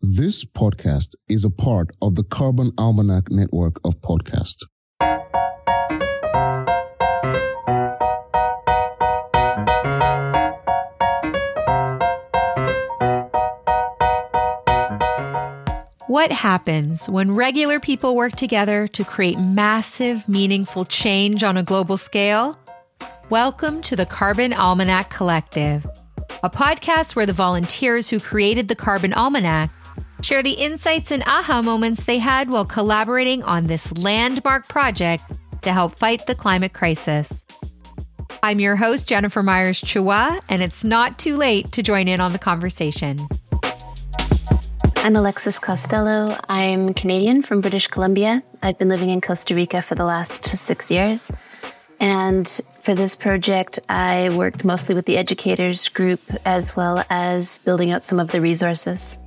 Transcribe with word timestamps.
This 0.00 0.44
podcast 0.44 1.14
is 1.28 1.44
a 1.44 1.50
part 1.50 1.90
of 2.02 2.14
the 2.16 2.24
Carbon 2.24 2.72
Almanac 2.76 3.30
network 3.30 3.76
of 3.84 4.00
podcasts. 4.00 4.64
What 16.06 16.32
happens 16.32 17.08
when 17.08 17.34
regular 17.34 17.80
people 17.80 18.14
work 18.14 18.36
together 18.36 18.86
to 18.88 19.04
create 19.04 19.38
massive, 19.38 20.28
meaningful 20.28 20.84
change 20.84 21.42
on 21.42 21.56
a 21.56 21.62
global 21.62 21.96
scale? 21.96 22.58
Welcome 23.30 23.80
to 23.82 23.96
the 23.96 24.06
Carbon 24.06 24.52
Almanac 24.52 25.08
Collective, 25.08 25.86
a 26.42 26.50
podcast 26.50 27.16
where 27.16 27.26
the 27.26 27.32
volunteers 27.32 28.10
who 28.10 28.20
created 28.20 28.68
the 28.68 28.76
Carbon 28.76 29.14
Almanac 29.14 29.70
share 30.24 30.42
the 30.42 30.52
insights 30.52 31.10
and 31.10 31.22
aha 31.24 31.60
moments 31.60 32.04
they 32.04 32.18
had 32.18 32.48
while 32.48 32.64
collaborating 32.64 33.42
on 33.42 33.66
this 33.66 33.92
landmark 33.98 34.66
project 34.68 35.22
to 35.60 35.70
help 35.70 35.94
fight 35.96 36.26
the 36.26 36.34
climate 36.34 36.72
crisis. 36.72 37.44
I'm 38.42 38.58
your 38.58 38.76
host, 38.76 39.06
Jennifer 39.06 39.42
Myers 39.42 39.82
Chua, 39.82 40.40
and 40.48 40.62
it's 40.62 40.82
not 40.82 41.18
too 41.18 41.36
late 41.36 41.72
to 41.72 41.82
join 41.82 42.08
in 42.08 42.20
on 42.20 42.32
the 42.32 42.38
conversation. 42.38 43.28
I'm 44.96 45.14
Alexis 45.14 45.58
Costello. 45.58 46.38
I'm 46.48 46.94
Canadian 46.94 47.42
from 47.42 47.60
British 47.60 47.88
Columbia. 47.88 48.42
I've 48.62 48.78
been 48.78 48.88
living 48.88 49.10
in 49.10 49.20
Costa 49.20 49.54
Rica 49.54 49.82
for 49.82 49.94
the 49.94 50.06
last 50.06 50.46
six 50.56 50.90
years. 50.90 51.30
And 52.00 52.48
for 52.80 52.94
this 52.94 53.14
project, 53.14 53.78
I 53.90 54.30
worked 54.34 54.64
mostly 54.64 54.94
with 54.94 55.04
the 55.04 55.18
educators 55.18 55.88
group 55.88 56.20
as 56.46 56.74
well 56.74 57.04
as 57.10 57.58
building 57.58 57.90
out 57.90 58.02
some 58.02 58.18
of 58.18 58.28
the 58.30 58.40
resources. 58.40 59.18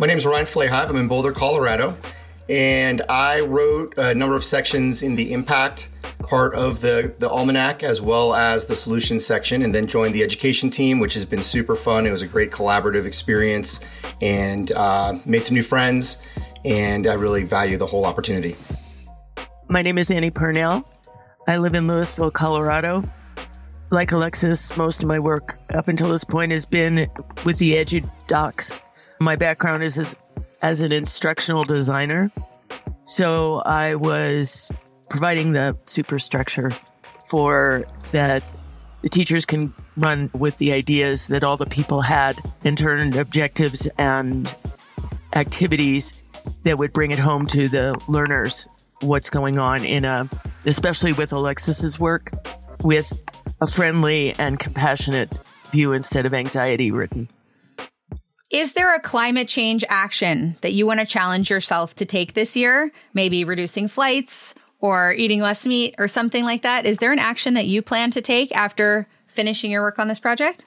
My 0.00 0.06
name 0.06 0.16
is 0.16 0.24
Ryan 0.24 0.46
Flahive. 0.46 0.90
I'm 0.90 0.96
in 0.96 1.08
Boulder, 1.08 1.32
Colorado. 1.32 1.98
And 2.48 3.02
I 3.08 3.40
wrote 3.40 3.98
a 3.98 4.14
number 4.14 4.36
of 4.36 4.44
sections 4.44 5.02
in 5.02 5.16
the 5.16 5.32
impact 5.32 5.90
part 6.20 6.54
of 6.54 6.80
the, 6.80 7.12
the 7.18 7.28
almanac 7.28 7.82
as 7.82 8.00
well 8.00 8.32
as 8.32 8.66
the 8.66 8.76
solutions 8.76 9.26
section 9.26 9.60
and 9.60 9.74
then 9.74 9.88
joined 9.88 10.14
the 10.14 10.22
education 10.22 10.70
team 10.70 11.00
which 11.00 11.14
has 11.14 11.24
been 11.24 11.42
super 11.42 11.74
fun 11.74 12.06
it 12.06 12.10
was 12.10 12.22
a 12.22 12.26
great 12.26 12.50
collaborative 12.50 13.06
experience 13.06 13.80
and 14.20 14.72
uh, 14.72 15.16
made 15.24 15.44
some 15.44 15.54
new 15.54 15.62
friends 15.62 16.18
and 16.64 17.06
i 17.06 17.14
really 17.14 17.44
value 17.44 17.76
the 17.78 17.86
whole 17.86 18.04
opportunity 18.04 18.56
my 19.68 19.80
name 19.80 19.96
is 19.96 20.10
annie 20.10 20.30
Parnell 20.30 20.84
i 21.46 21.56
live 21.56 21.74
in 21.74 21.86
louisville 21.86 22.32
colorado 22.32 23.08
like 23.90 24.10
alexis 24.10 24.76
most 24.76 25.04
of 25.04 25.08
my 25.08 25.20
work 25.20 25.56
up 25.72 25.86
until 25.86 26.08
this 26.08 26.24
point 26.24 26.50
has 26.50 26.66
been 26.66 27.06
with 27.46 27.58
the 27.58 27.74
edu 27.76 28.10
docs 28.26 28.82
my 29.20 29.36
background 29.36 29.82
is 29.82 29.98
as, 29.98 30.16
as 30.62 30.80
an 30.80 30.92
instructional 30.92 31.64
designer 31.64 32.30
so 33.04 33.62
i 33.64 33.94
was 33.94 34.72
providing 35.08 35.52
the 35.52 35.76
superstructure 35.86 36.70
for 37.28 37.84
that 38.12 38.42
the 39.02 39.08
teachers 39.08 39.46
can 39.46 39.72
run 39.96 40.30
with 40.34 40.58
the 40.58 40.72
ideas 40.72 41.28
that 41.28 41.44
all 41.44 41.56
the 41.56 41.66
people 41.66 42.00
had 42.00 42.36
and 42.64 42.76
turn 42.76 43.16
objectives 43.16 43.90
and 43.98 44.54
activities 45.34 46.14
that 46.64 46.78
would 46.78 46.92
bring 46.92 47.10
it 47.10 47.18
home 47.18 47.46
to 47.46 47.68
the 47.68 47.98
learners 48.08 48.66
what's 49.00 49.30
going 49.30 49.58
on 49.58 49.84
in 49.84 50.04
a 50.04 50.28
especially 50.64 51.12
with 51.12 51.32
Alexis's 51.32 51.98
work 52.00 52.32
with 52.82 53.12
a 53.60 53.66
friendly 53.66 54.34
and 54.38 54.58
compassionate 54.58 55.30
view 55.70 55.92
instead 55.92 56.26
of 56.26 56.34
anxiety 56.34 56.90
ridden. 56.90 57.28
Is 58.50 58.72
there 58.72 58.94
a 58.94 59.00
climate 59.00 59.46
change 59.46 59.84
action 59.90 60.56
that 60.62 60.72
you 60.72 60.86
want 60.86 61.00
to 61.00 61.06
challenge 61.06 61.50
yourself 61.50 61.94
to 61.96 62.06
take 62.06 62.32
this 62.32 62.56
year? 62.56 62.90
Maybe 63.12 63.44
reducing 63.44 63.88
flights 63.88 64.54
or 64.80 65.12
eating 65.12 65.40
less 65.40 65.66
meat 65.66 65.94
or 65.98 66.08
something 66.08 66.44
like 66.44 66.62
that. 66.62 66.86
Is 66.86 66.96
there 66.96 67.12
an 67.12 67.18
action 67.18 67.52
that 67.54 67.66
you 67.66 67.82
plan 67.82 68.10
to 68.12 68.22
take 68.22 68.54
after 68.56 69.06
finishing 69.26 69.70
your 69.70 69.82
work 69.82 69.98
on 69.98 70.08
this 70.08 70.18
project? 70.18 70.64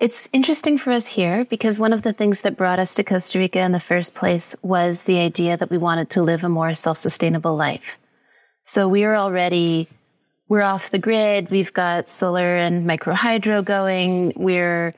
It's 0.00 0.28
interesting 0.32 0.76
for 0.76 0.90
us 0.90 1.06
here 1.06 1.44
because 1.44 1.78
one 1.78 1.92
of 1.92 2.02
the 2.02 2.12
things 2.12 2.40
that 2.40 2.56
brought 2.56 2.80
us 2.80 2.94
to 2.94 3.04
Costa 3.04 3.38
Rica 3.38 3.60
in 3.60 3.70
the 3.70 3.78
first 3.78 4.16
place 4.16 4.56
was 4.62 5.02
the 5.02 5.20
idea 5.20 5.56
that 5.56 5.70
we 5.70 5.78
wanted 5.78 6.10
to 6.10 6.22
live 6.22 6.42
a 6.42 6.48
more 6.48 6.74
self 6.74 6.98
sustainable 6.98 7.54
life. 7.54 7.96
So 8.64 8.88
we 8.88 9.04
are 9.04 9.14
already, 9.14 9.86
we're 10.48 10.62
off 10.62 10.90
the 10.90 10.98
grid. 10.98 11.52
We've 11.52 11.72
got 11.72 12.08
solar 12.08 12.56
and 12.56 12.84
micro 12.88 13.14
hydro 13.14 13.62
going. 13.62 14.32
We're 14.34 14.94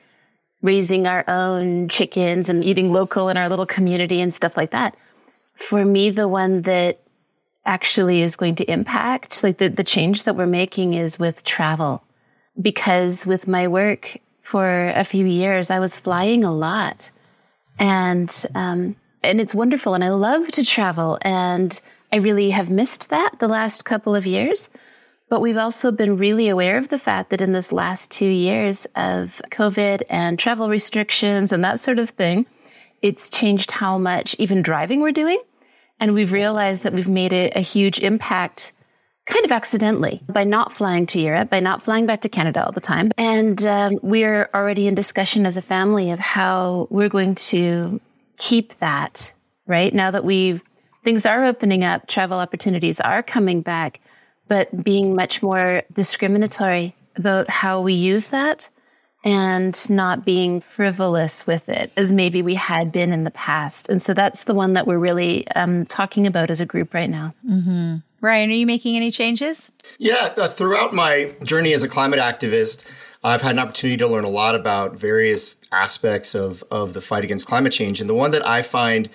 raising 0.65 1.07
our 1.07 1.23
own 1.27 1.87
chickens 1.87 2.49
and 2.49 2.63
eating 2.63 2.91
local 2.91 3.29
in 3.29 3.37
our 3.37 3.47
little 3.47 3.65
community 3.65 4.19
and 4.19 4.33
stuff 4.33 4.57
like 4.57 4.71
that. 4.71 4.95
For 5.55 5.85
me, 5.85 6.09
the 6.09 6.27
one 6.27 6.63
that 6.63 6.99
actually 7.65 8.21
is 8.21 8.35
going 8.35 8.55
to 8.55 8.71
impact. 8.71 9.43
Like 9.43 9.57
the, 9.57 9.69
the 9.69 9.83
change 9.83 10.23
that 10.23 10.35
we're 10.35 10.45
making 10.45 10.93
is 10.93 11.19
with 11.19 11.43
travel. 11.43 12.03
Because 12.61 13.25
with 13.25 13.47
my 13.47 13.67
work 13.67 14.17
for 14.41 14.89
a 14.89 15.03
few 15.03 15.25
years, 15.25 15.69
I 15.69 15.79
was 15.79 15.99
flying 15.99 16.43
a 16.43 16.53
lot. 16.53 17.11
And, 17.79 18.45
um, 18.53 18.95
and 19.23 19.41
it's 19.41 19.55
wonderful. 19.55 19.93
And 19.93 20.03
I 20.03 20.09
love 20.09 20.47
to 20.51 20.63
travel. 20.63 21.17
And 21.21 21.79
I 22.11 22.17
really 22.17 22.51
have 22.51 22.69
missed 22.69 23.09
that 23.09 23.39
the 23.39 23.47
last 23.47 23.83
couple 23.83 24.15
of 24.15 24.25
years. 24.25 24.69
But 25.27 25.41
we've 25.41 25.57
also 25.57 25.91
been 25.91 26.17
really 26.17 26.49
aware 26.49 26.77
of 26.77 26.89
the 26.89 26.99
fact 26.99 27.31
that 27.31 27.41
in 27.41 27.51
this 27.51 27.71
last 27.71 28.11
two 28.11 28.29
years 28.29 28.85
of 28.95 29.41
COVID 29.49 30.03
and 30.09 30.37
travel 30.37 30.69
restrictions 30.69 31.51
and 31.51 31.63
that 31.63 31.79
sort 31.79 31.97
of 31.97 32.11
thing, 32.11 32.45
it's 33.01 33.29
changed 33.29 33.71
how 33.71 33.97
much 33.97 34.35
even 34.37 34.61
driving 34.61 35.01
we're 35.01 35.11
doing. 35.11 35.41
And 35.99 36.13
we've 36.13 36.31
realized 36.31 36.83
that 36.83 36.93
we've 36.93 37.07
made 37.07 37.33
a, 37.33 37.49
a 37.55 37.61
huge 37.61 37.99
impact 37.99 38.73
kind 39.25 39.43
of 39.43 39.51
accidentally 39.51 40.21
by 40.29 40.43
not 40.43 40.73
flying 40.73 41.07
to 41.07 41.19
Europe, 41.19 41.49
by 41.49 41.59
not 41.59 41.81
flying 41.81 42.05
back 42.05 42.21
to 42.21 42.29
Canada 42.29 42.63
all 42.63 42.71
the 42.71 42.79
time. 42.79 43.11
And 43.17 43.65
um, 43.65 43.99
we're 44.03 44.49
already 44.53 44.87
in 44.87 44.93
discussion 44.93 45.45
as 45.45 45.57
a 45.57 45.61
family 45.61 46.11
of 46.11 46.19
how 46.19 46.87
we're 46.91 47.09
going 47.09 47.35
to 47.35 47.99
keep 48.37 48.77
that, 48.79 49.33
right? 49.65 49.93
Now 49.93 50.11
that 50.11 50.23
we've, 50.23 50.61
things 51.03 51.25
are 51.25 51.43
opening 51.43 51.83
up, 51.83 52.07
travel 52.07 52.37
opportunities 52.37 53.01
are 53.01 53.23
coming 53.23 53.61
back, 53.61 53.99
but 54.47 54.83
being 54.83 55.15
much 55.15 55.41
more 55.41 55.83
discriminatory 55.93 56.95
about 57.15 57.49
how 57.49 57.81
we 57.81 57.93
use 57.93 58.29
that 58.29 58.69
and 59.23 59.89
not 59.89 60.23
being 60.23 60.61
frivolous 60.61 61.47
with 61.47 61.67
it 61.67 61.91
as 61.97 62.13
maybe 62.13 62.43
we 62.43 62.53
had 62.53 62.91
been 62.91 63.11
in 63.11 63.23
the 63.23 63.31
past. 63.31 63.89
And 63.89 64.01
so 64.01 64.13
that's 64.13 64.43
the 64.43 64.53
one 64.53 64.73
that 64.73 64.85
we're 64.85 64.99
really 64.99 65.47
um, 65.49 65.85
talking 65.87 66.27
about 66.27 66.51
as 66.51 66.61
a 66.61 66.65
group 66.65 66.93
right 66.93 67.09
now. 67.09 67.33
Mm-hmm. 67.49 67.95
Ryan, 68.21 68.49
are 68.49 68.53
you 68.53 68.67
making 68.67 68.95
any 68.95 69.11
changes? 69.11 69.71
Yeah, 69.97 70.33
uh, 70.37 70.47
throughout 70.47 70.93
my 70.93 71.35
journey 71.43 71.73
as 71.73 71.83
a 71.83 71.87
climate 71.87 72.19
activist, 72.19 72.85
I've 73.23 73.41
had 73.41 73.53
an 73.53 73.59
opportunity 73.59 73.97
to 73.97 74.07
learn 74.07 74.23
a 74.23 74.29
lot 74.29 74.53
about 74.53 74.95
various 74.95 75.59
aspects 75.71 76.35
of, 76.35 76.63
of 76.69 76.93
the 76.93 77.01
fight 77.01 77.23
against 77.23 77.47
climate 77.47 77.73
change. 77.73 77.99
And 77.99 78.07
the 78.07 78.13
one 78.13 78.29
that 78.31 78.45
I 78.45 78.61
find 78.61 79.09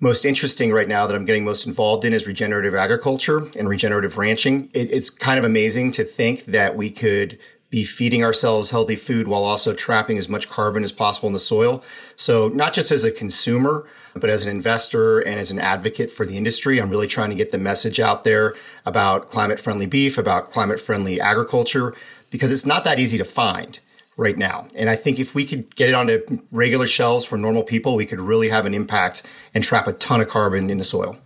most 0.00 0.24
interesting 0.24 0.72
right 0.72 0.88
now 0.88 1.06
that 1.06 1.14
I'm 1.14 1.24
getting 1.24 1.44
most 1.44 1.66
involved 1.66 2.04
in 2.04 2.12
is 2.12 2.26
regenerative 2.26 2.74
agriculture 2.74 3.48
and 3.58 3.68
regenerative 3.68 4.16
ranching. 4.16 4.70
It, 4.72 4.92
it's 4.92 5.10
kind 5.10 5.38
of 5.38 5.44
amazing 5.44 5.92
to 5.92 6.04
think 6.04 6.44
that 6.46 6.76
we 6.76 6.90
could 6.90 7.38
be 7.70 7.84
feeding 7.84 8.24
ourselves 8.24 8.70
healthy 8.70 8.96
food 8.96 9.28
while 9.28 9.44
also 9.44 9.74
trapping 9.74 10.16
as 10.16 10.28
much 10.28 10.48
carbon 10.48 10.82
as 10.82 10.92
possible 10.92 11.26
in 11.26 11.34
the 11.34 11.38
soil. 11.38 11.84
So 12.16 12.48
not 12.48 12.72
just 12.72 12.90
as 12.90 13.04
a 13.04 13.10
consumer, 13.10 13.86
but 14.14 14.30
as 14.30 14.46
an 14.46 14.50
investor 14.50 15.18
and 15.18 15.38
as 15.38 15.50
an 15.50 15.58
advocate 15.58 16.10
for 16.10 16.24
the 16.24 16.38
industry, 16.38 16.80
I'm 16.80 16.88
really 16.88 17.06
trying 17.06 17.28
to 17.28 17.36
get 17.36 17.52
the 17.52 17.58
message 17.58 18.00
out 18.00 18.24
there 18.24 18.54
about 18.86 19.28
climate 19.28 19.60
friendly 19.60 19.84
beef, 19.84 20.16
about 20.16 20.50
climate 20.50 20.80
friendly 20.80 21.20
agriculture, 21.20 21.94
because 22.30 22.52
it's 22.52 22.64
not 22.64 22.84
that 22.84 22.98
easy 22.98 23.18
to 23.18 23.24
find 23.24 23.80
right 24.18 24.36
now. 24.36 24.66
And 24.76 24.90
I 24.90 24.96
think 24.96 25.18
if 25.18 25.34
we 25.34 25.46
could 25.46 25.74
get 25.74 25.88
it 25.88 25.94
onto 25.94 26.42
regular 26.50 26.86
shelves 26.86 27.24
for 27.24 27.38
normal 27.38 27.62
people, 27.62 27.94
we 27.96 28.04
could 28.04 28.20
really 28.20 28.50
have 28.50 28.66
an 28.66 28.74
impact 28.74 29.22
and 29.54 29.64
trap 29.64 29.86
a 29.86 29.94
ton 29.94 30.20
of 30.20 30.28
carbon 30.28 30.68
in 30.68 30.76
the 30.76 30.84
soil. 30.84 31.16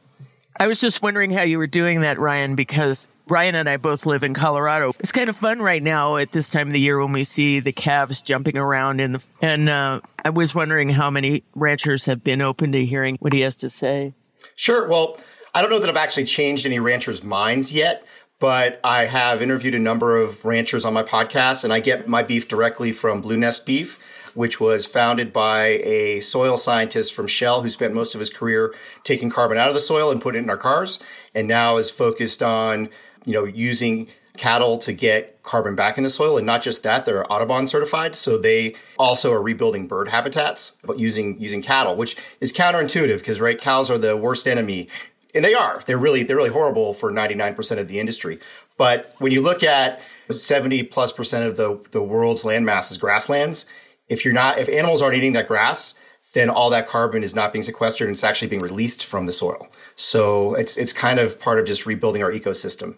I 0.60 0.66
was 0.66 0.80
just 0.80 1.02
wondering 1.02 1.30
how 1.30 1.42
you 1.42 1.56
were 1.56 1.66
doing 1.66 2.02
that, 2.02 2.18
Ryan, 2.18 2.54
because 2.54 3.08
Ryan 3.26 3.54
and 3.54 3.68
I 3.68 3.78
both 3.78 4.04
live 4.04 4.22
in 4.22 4.34
Colorado. 4.34 4.92
It's 5.00 5.10
kind 5.10 5.30
of 5.30 5.36
fun 5.36 5.60
right 5.60 5.82
now 5.82 6.18
at 6.18 6.30
this 6.30 6.50
time 6.50 6.66
of 6.66 6.74
the 6.74 6.78
year 6.78 7.00
when 7.00 7.12
we 7.12 7.24
see 7.24 7.60
the 7.60 7.72
calves 7.72 8.20
jumping 8.20 8.58
around 8.58 9.00
in 9.00 9.12
the, 9.12 9.28
and 9.40 9.68
uh, 9.68 10.00
I 10.22 10.30
was 10.30 10.54
wondering 10.54 10.90
how 10.90 11.10
many 11.10 11.42
ranchers 11.54 12.04
have 12.06 12.22
been 12.22 12.42
open 12.42 12.72
to 12.72 12.84
hearing 12.84 13.16
what 13.18 13.32
he 13.32 13.40
has 13.40 13.56
to 13.56 13.70
say. 13.70 14.12
Sure. 14.54 14.86
Well, 14.86 15.18
I 15.54 15.62
don't 15.62 15.70
know 15.70 15.78
that 15.78 15.88
I've 15.88 15.96
actually 15.96 16.24
changed 16.24 16.66
any 16.66 16.78
ranchers' 16.78 17.22
minds 17.24 17.72
yet, 17.72 18.06
but 18.42 18.80
I 18.82 19.06
have 19.06 19.40
interviewed 19.40 19.76
a 19.76 19.78
number 19.78 20.16
of 20.16 20.44
ranchers 20.44 20.84
on 20.84 20.92
my 20.92 21.04
podcast, 21.04 21.62
and 21.62 21.72
I 21.72 21.78
get 21.78 22.08
my 22.08 22.24
beef 22.24 22.48
directly 22.48 22.90
from 22.90 23.20
Blue 23.20 23.36
Nest 23.36 23.64
Beef 23.64 24.00
which 24.34 24.58
was 24.58 24.86
founded 24.86 25.30
by 25.30 25.66
a 25.84 26.18
soil 26.20 26.56
scientist 26.56 27.12
from 27.12 27.26
Shell 27.26 27.62
who 27.62 27.68
spent 27.68 27.92
most 27.92 28.14
of 28.14 28.18
his 28.18 28.30
career 28.30 28.74
taking 29.04 29.28
carbon 29.28 29.58
out 29.58 29.68
of 29.68 29.74
the 29.74 29.80
soil 29.80 30.10
and 30.10 30.22
putting 30.22 30.40
it 30.40 30.44
in 30.44 30.50
our 30.50 30.56
cars, 30.56 30.98
and 31.34 31.46
now 31.46 31.76
is 31.76 31.90
focused 31.90 32.42
on 32.42 32.88
you 33.26 33.34
know 33.34 33.44
using 33.44 34.08
cattle 34.36 34.78
to 34.78 34.92
get 34.92 35.42
carbon 35.42 35.74
back 35.74 35.98
in 35.98 36.04
the 36.04 36.10
soil. 36.10 36.38
And 36.38 36.46
not 36.46 36.62
just 36.62 36.82
that, 36.82 37.04
they're 37.04 37.30
Audubon 37.30 37.66
certified. 37.66 38.16
So 38.16 38.38
they 38.38 38.74
also 38.98 39.32
are 39.32 39.42
rebuilding 39.42 39.86
bird 39.86 40.08
habitats, 40.08 40.76
but 40.82 40.98
using, 40.98 41.38
using 41.40 41.62
cattle, 41.62 41.96
which 41.96 42.16
is 42.40 42.52
counterintuitive 42.52 43.18
because, 43.18 43.40
right, 43.40 43.60
cows 43.60 43.90
are 43.90 43.98
the 43.98 44.16
worst 44.16 44.46
enemy. 44.46 44.88
And 45.34 45.44
they 45.44 45.54
are. 45.54 45.82
They're 45.86 45.98
really, 45.98 46.22
they're 46.22 46.36
really 46.36 46.50
horrible 46.50 46.92
for 46.94 47.10
99% 47.10 47.78
of 47.78 47.88
the 47.88 47.98
industry. 47.98 48.38
But 48.76 49.14
when 49.18 49.32
you 49.32 49.40
look 49.40 49.62
at 49.62 50.00
70 50.30 50.84
plus 50.84 51.12
percent 51.12 51.46
of 51.46 51.56
the, 51.56 51.80
the 51.90 52.02
world's 52.02 52.44
landmass 52.44 52.90
is 52.90 52.98
grasslands, 52.98 53.66
if 54.08 54.24
you're 54.24 54.34
not, 54.34 54.58
if 54.58 54.68
animals 54.68 55.00
aren't 55.00 55.16
eating 55.16 55.32
that 55.32 55.48
grass, 55.48 55.94
then 56.34 56.50
all 56.50 56.70
that 56.70 56.88
carbon 56.88 57.22
is 57.22 57.34
not 57.34 57.52
being 57.52 57.62
sequestered 57.62 58.08
and 58.08 58.14
it's 58.14 58.24
actually 58.24 58.48
being 58.48 58.62
released 58.62 59.04
from 59.04 59.26
the 59.26 59.32
soil. 59.32 59.68
So 59.94 60.54
it's, 60.54 60.76
it's 60.76 60.92
kind 60.92 61.18
of 61.18 61.40
part 61.40 61.58
of 61.58 61.66
just 61.66 61.86
rebuilding 61.86 62.22
our 62.22 62.32
ecosystem. 62.32 62.96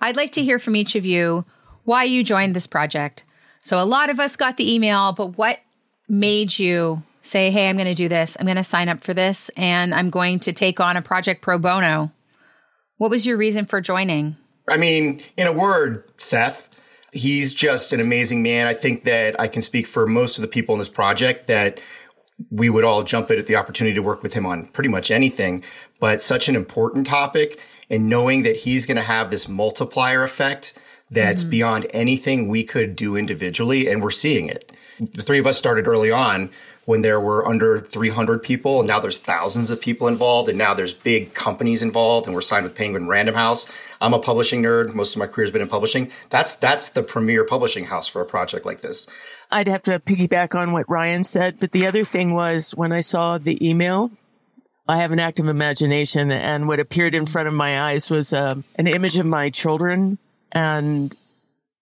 I'd 0.00 0.16
like 0.16 0.30
to 0.32 0.42
hear 0.42 0.58
from 0.58 0.76
each 0.76 0.94
of 0.94 1.04
you 1.04 1.44
why 1.84 2.04
you 2.04 2.22
joined 2.22 2.54
this 2.54 2.66
project. 2.66 3.22
So 3.60 3.82
a 3.82 3.84
lot 3.84 4.10
of 4.10 4.20
us 4.20 4.36
got 4.36 4.56
the 4.56 4.72
email, 4.72 5.12
but 5.12 5.38
what 5.38 5.60
made 6.08 6.58
you 6.58 7.02
say, 7.26 7.50
Hey, 7.50 7.68
I'm 7.68 7.76
going 7.76 7.86
to 7.86 7.94
do 7.94 8.08
this. 8.08 8.36
I'm 8.38 8.46
going 8.46 8.56
to 8.56 8.64
sign 8.64 8.88
up 8.88 9.02
for 9.02 9.14
this 9.14 9.50
and 9.56 9.94
I'm 9.94 10.10
going 10.10 10.38
to 10.40 10.52
take 10.52 10.80
on 10.80 10.96
a 10.96 11.02
project 11.02 11.42
pro 11.42 11.58
bono. 11.58 12.12
What 12.98 13.10
was 13.10 13.26
your 13.26 13.36
reason 13.36 13.66
for 13.66 13.80
joining? 13.80 14.36
I 14.68 14.76
mean, 14.76 15.22
in 15.36 15.46
a 15.46 15.52
word, 15.52 16.04
Seth, 16.16 16.68
he's 17.12 17.54
just 17.54 17.92
an 17.92 18.00
amazing 18.00 18.42
man. 18.42 18.66
I 18.66 18.74
think 18.74 19.04
that 19.04 19.38
I 19.40 19.48
can 19.48 19.62
speak 19.62 19.86
for 19.86 20.06
most 20.06 20.38
of 20.38 20.42
the 20.42 20.48
people 20.48 20.74
in 20.74 20.78
this 20.78 20.88
project 20.88 21.46
that 21.46 21.80
we 22.50 22.68
would 22.68 22.84
all 22.84 23.02
jump 23.02 23.30
at 23.30 23.46
the 23.46 23.56
opportunity 23.56 23.94
to 23.94 24.02
work 24.02 24.22
with 24.22 24.34
him 24.34 24.44
on 24.44 24.66
pretty 24.66 24.88
much 24.88 25.10
anything, 25.10 25.62
but 26.00 26.22
such 26.22 26.48
an 26.48 26.56
important 26.56 27.06
topic 27.06 27.58
and 27.88 28.08
knowing 28.08 28.42
that 28.42 28.56
he's 28.58 28.86
going 28.86 28.96
to 28.96 29.02
have 29.02 29.30
this 29.30 29.48
multiplier 29.48 30.22
effect 30.22 30.74
that's 31.10 31.42
mm-hmm. 31.42 31.50
beyond 31.50 31.86
anything 31.92 32.48
we 32.48 32.64
could 32.64 32.96
do 32.96 33.16
individually. 33.16 33.88
And 33.88 34.02
we're 34.02 34.10
seeing 34.10 34.48
it. 34.48 34.72
The 34.98 35.22
three 35.22 35.38
of 35.38 35.46
us 35.46 35.56
started 35.56 35.86
early 35.86 36.10
on 36.10 36.50
when 36.86 37.02
there 37.02 37.20
were 37.20 37.46
under 37.46 37.80
300 37.80 38.42
people 38.42 38.78
and 38.78 38.88
now 38.88 38.98
there's 38.98 39.18
thousands 39.18 39.70
of 39.70 39.80
people 39.80 40.08
involved 40.08 40.48
and 40.48 40.56
now 40.56 40.72
there's 40.72 40.94
big 40.94 41.34
companies 41.34 41.82
involved 41.82 42.26
and 42.26 42.34
we're 42.34 42.40
signed 42.40 42.64
with 42.64 42.74
penguin 42.74 43.06
random 43.06 43.34
house 43.34 43.70
i'm 44.00 44.14
a 44.14 44.18
publishing 44.18 44.62
nerd 44.62 44.94
most 44.94 45.14
of 45.14 45.18
my 45.18 45.26
career 45.26 45.44
has 45.44 45.52
been 45.52 45.62
in 45.62 45.68
publishing 45.68 46.10
that's 46.30 46.56
that's 46.56 46.88
the 46.90 47.02
premier 47.02 47.44
publishing 47.44 47.84
house 47.84 48.06
for 48.06 48.22
a 48.22 48.26
project 48.26 48.64
like 48.64 48.80
this 48.80 49.06
i'd 49.50 49.68
have 49.68 49.82
to 49.82 49.98
piggyback 50.00 50.58
on 50.58 50.72
what 50.72 50.88
ryan 50.88 51.22
said 51.22 51.58
but 51.60 51.72
the 51.72 51.86
other 51.86 52.04
thing 52.04 52.32
was 52.32 52.70
when 52.72 52.92
i 52.92 53.00
saw 53.00 53.36
the 53.36 53.68
email 53.68 54.10
I 54.88 54.98
have 54.98 55.10
an 55.10 55.18
active 55.18 55.48
imagination, 55.48 56.30
and 56.30 56.68
what 56.68 56.78
appeared 56.78 57.16
in 57.16 57.26
front 57.26 57.48
of 57.48 57.54
my 57.54 57.80
eyes 57.80 58.08
was 58.08 58.32
uh, 58.32 58.54
an 58.76 58.86
image 58.86 59.18
of 59.18 59.26
my 59.26 59.50
children. 59.50 60.16
And 60.52 61.14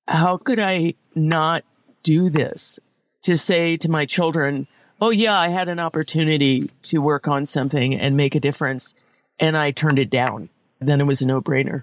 how 0.08 0.38
could 0.38 0.58
I 0.58 0.94
not 1.14 1.64
do 2.02 2.30
this? 2.30 2.80
To 3.24 3.36
say 3.36 3.76
to 3.76 3.90
my 3.90 4.06
children, 4.06 4.66
oh 5.00 5.10
yeah, 5.10 5.34
I 5.34 5.48
had 5.48 5.68
an 5.68 5.80
opportunity 5.80 6.70
to 6.84 6.98
work 6.98 7.28
on 7.28 7.46
something 7.46 7.94
and 7.94 8.16
make 8.16 8.34
a 8.34 8.40
difference 8.40 8.94
and 9.40 9.56
I 9.56 9.70
turned 9.70 9.98
it 9.98 10.10
down. 10.10 10.48
Then 10.80 11.00
it 11.00 11.06
was 11.06 11.22
a 11.22 11.26
no 11.26 11.40
brainer. 11.40 11.82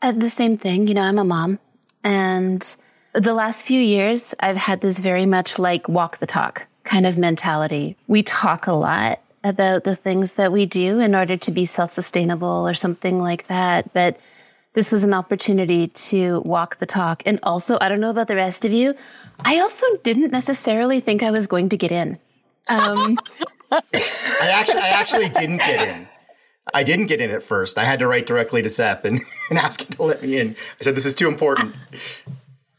Uh, 0.00 0.12
the 0.12 0.28
same 0.28 0.56
thing. 0.56 0.88
You 0.88 0.94
know, 0.94 1.02
I'm 1.02 1.18
a 1.18 1.24
mom 1.24 1.58
and 2.04 2.76
the 3.12 3.34
last 3.34 3.64
few 3.64 3.80
years 3.80 4.34
I've 4.40 4.56
had 4.56 4.80
this 4.80 4.98
very 4.98 5.26
much 5.26 5.58
like 5.58 5.88
walk 5.88 6.18
the 6.18 6.26
talk 6.26 6.66
kind 6.84 7.06
of 7.06 7.16
mentality. 7.16 7.96
We 8.06 8.22
talk 8.22 8.66
a 8.66 8.72
lot 8.72 9.20
about 9.44 9.84
the 9.84 9.96
things 9.96 10.34
that 10.34 10.52
we 10.52 10.66
do 10.66 11.00
in 11.00 11.14
order 11.14 11.36
to 11.36 11.50
be 11.50 11.66
self-sustainable 11.66 12.68
or 12.68 12.74
something 12.74 13.20
like 13.20 13.46
that. 13.48 13.92
But 13.92 14.18
this 14.74 14.90
was 14.90 15.04
an 15.04 15.12
opportunity 15.12 15.88
to 15.88 16.40
walk 16.40 16.78
the 16.78 16.86
talk. 16.86 17.22
And 17.26 17.38
also, 17.42 17.76
I 17.80 17.88
don't 17.88 18.00
know 18.00 18.10
about 18.10 18.28
the 18.28 18.36
rest 18.36 18.64
of 18.64 18.72
you. 18.72 18.94
I 19.44 19.60
also 19.60 19.86
didn't 20.02 20.30
necessarily 20.30 21.00
think 21.00 21.22
I 21.22 21.30
was 21.30 21.46
going 21.46 21.68
to 21.70 21.76
get 21.76 21.92
in. 21.92 22.18
Um, 22.68 23.18
I 23.70 24.50
actually, 24.50 24.80
I 24.80 24.88
actually 24.88 25.28
didn't 25.28 25.58
get 25.58 25.88
in. 25.88 26.08
I 26.72 26.84
didn't 26.84 27.06
get 27.06 27.20
in 27.20 27.30
at 27.30 27.42
first. 27.42 27.76
I 27.76 27.84
had 27.84 27.98
to 27.98 28.06
write 28.06 28.26
directly 28.26 28.62
to 28.62 28.68
Seth 28.68 29.04
and, 29.04 29.20
and 29.50 29.58
ask 29.58 29.88
him 29.88 29.96
to 29.96 30.02
let 30.02 30.22
me 30.22 30.38
in. 30.38 30.56
I 30.80 30.84
said, 30.84 30.94
"This 30.94 31.06
is 31.06 31.14
too 31.14 31.28
important." 31.28 31.74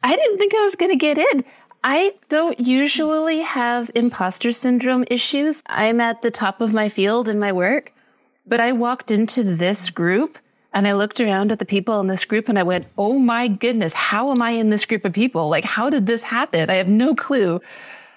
I 0.03 0.15
didn't 0.15 0.37
think 0.37 0.53
I 0.53 0.61
was 0.61 0.75
going 0.75 0.91
to 0.91 0.97
get 0.97 1.17
in. 1.17 1.45
I 1.83 2.13
don't 2.29 2.59
usually 2.59 3.39
have 3.39 3.91
imposter 3.93 4.53
syndrome 4.53 5.03
issues. 5.09 5.63
I'm 5.65 5.99
at 5.99 6.21
the 6.21 6.31
top 6.31 6.61
of 6.61 6.73
my 6.73 6.87
field 6.87 7.27
in 7.27 7.39
my 7.39 7.51
work, 7.51 7.91
but 8.45 8.61
I 8.61 8.71
walked 8.71 9.11
into 9.11 9.43
this 9.43 9.89
group 9.89 10.39
and 10.73 10.87
I 10.87 10.93
looked 10.93 11.19
around 11.19 11.51
at 11.51 11.59
the 11.59 11.65
people 11.65 11.99
in 11.99 12.07
this 12.07 12.23
group 12.23 12.47
and 12.47 12.57
I 12.57 12.63
went, 12.63 12.87
Oh 12.97 13.19
my 13.19 13.49
goodness, 13.49 13.93
how 13.93 14.31
am 14.31 14.41
I 14.41 14.51
in 14.51 14.69
this 14.69 14.85
group 14.85 15.03
of 15.03 15.11
people? 15.11 15.49
Like, 15.49 15.65
how 15.65 15.89
did 15.89 16.05
this 16.05 16.23
happen? 16.23 16.69
I 16.69 16.75
have 16.75 16.87
no 16.87 17.15
clue 17.15 17.61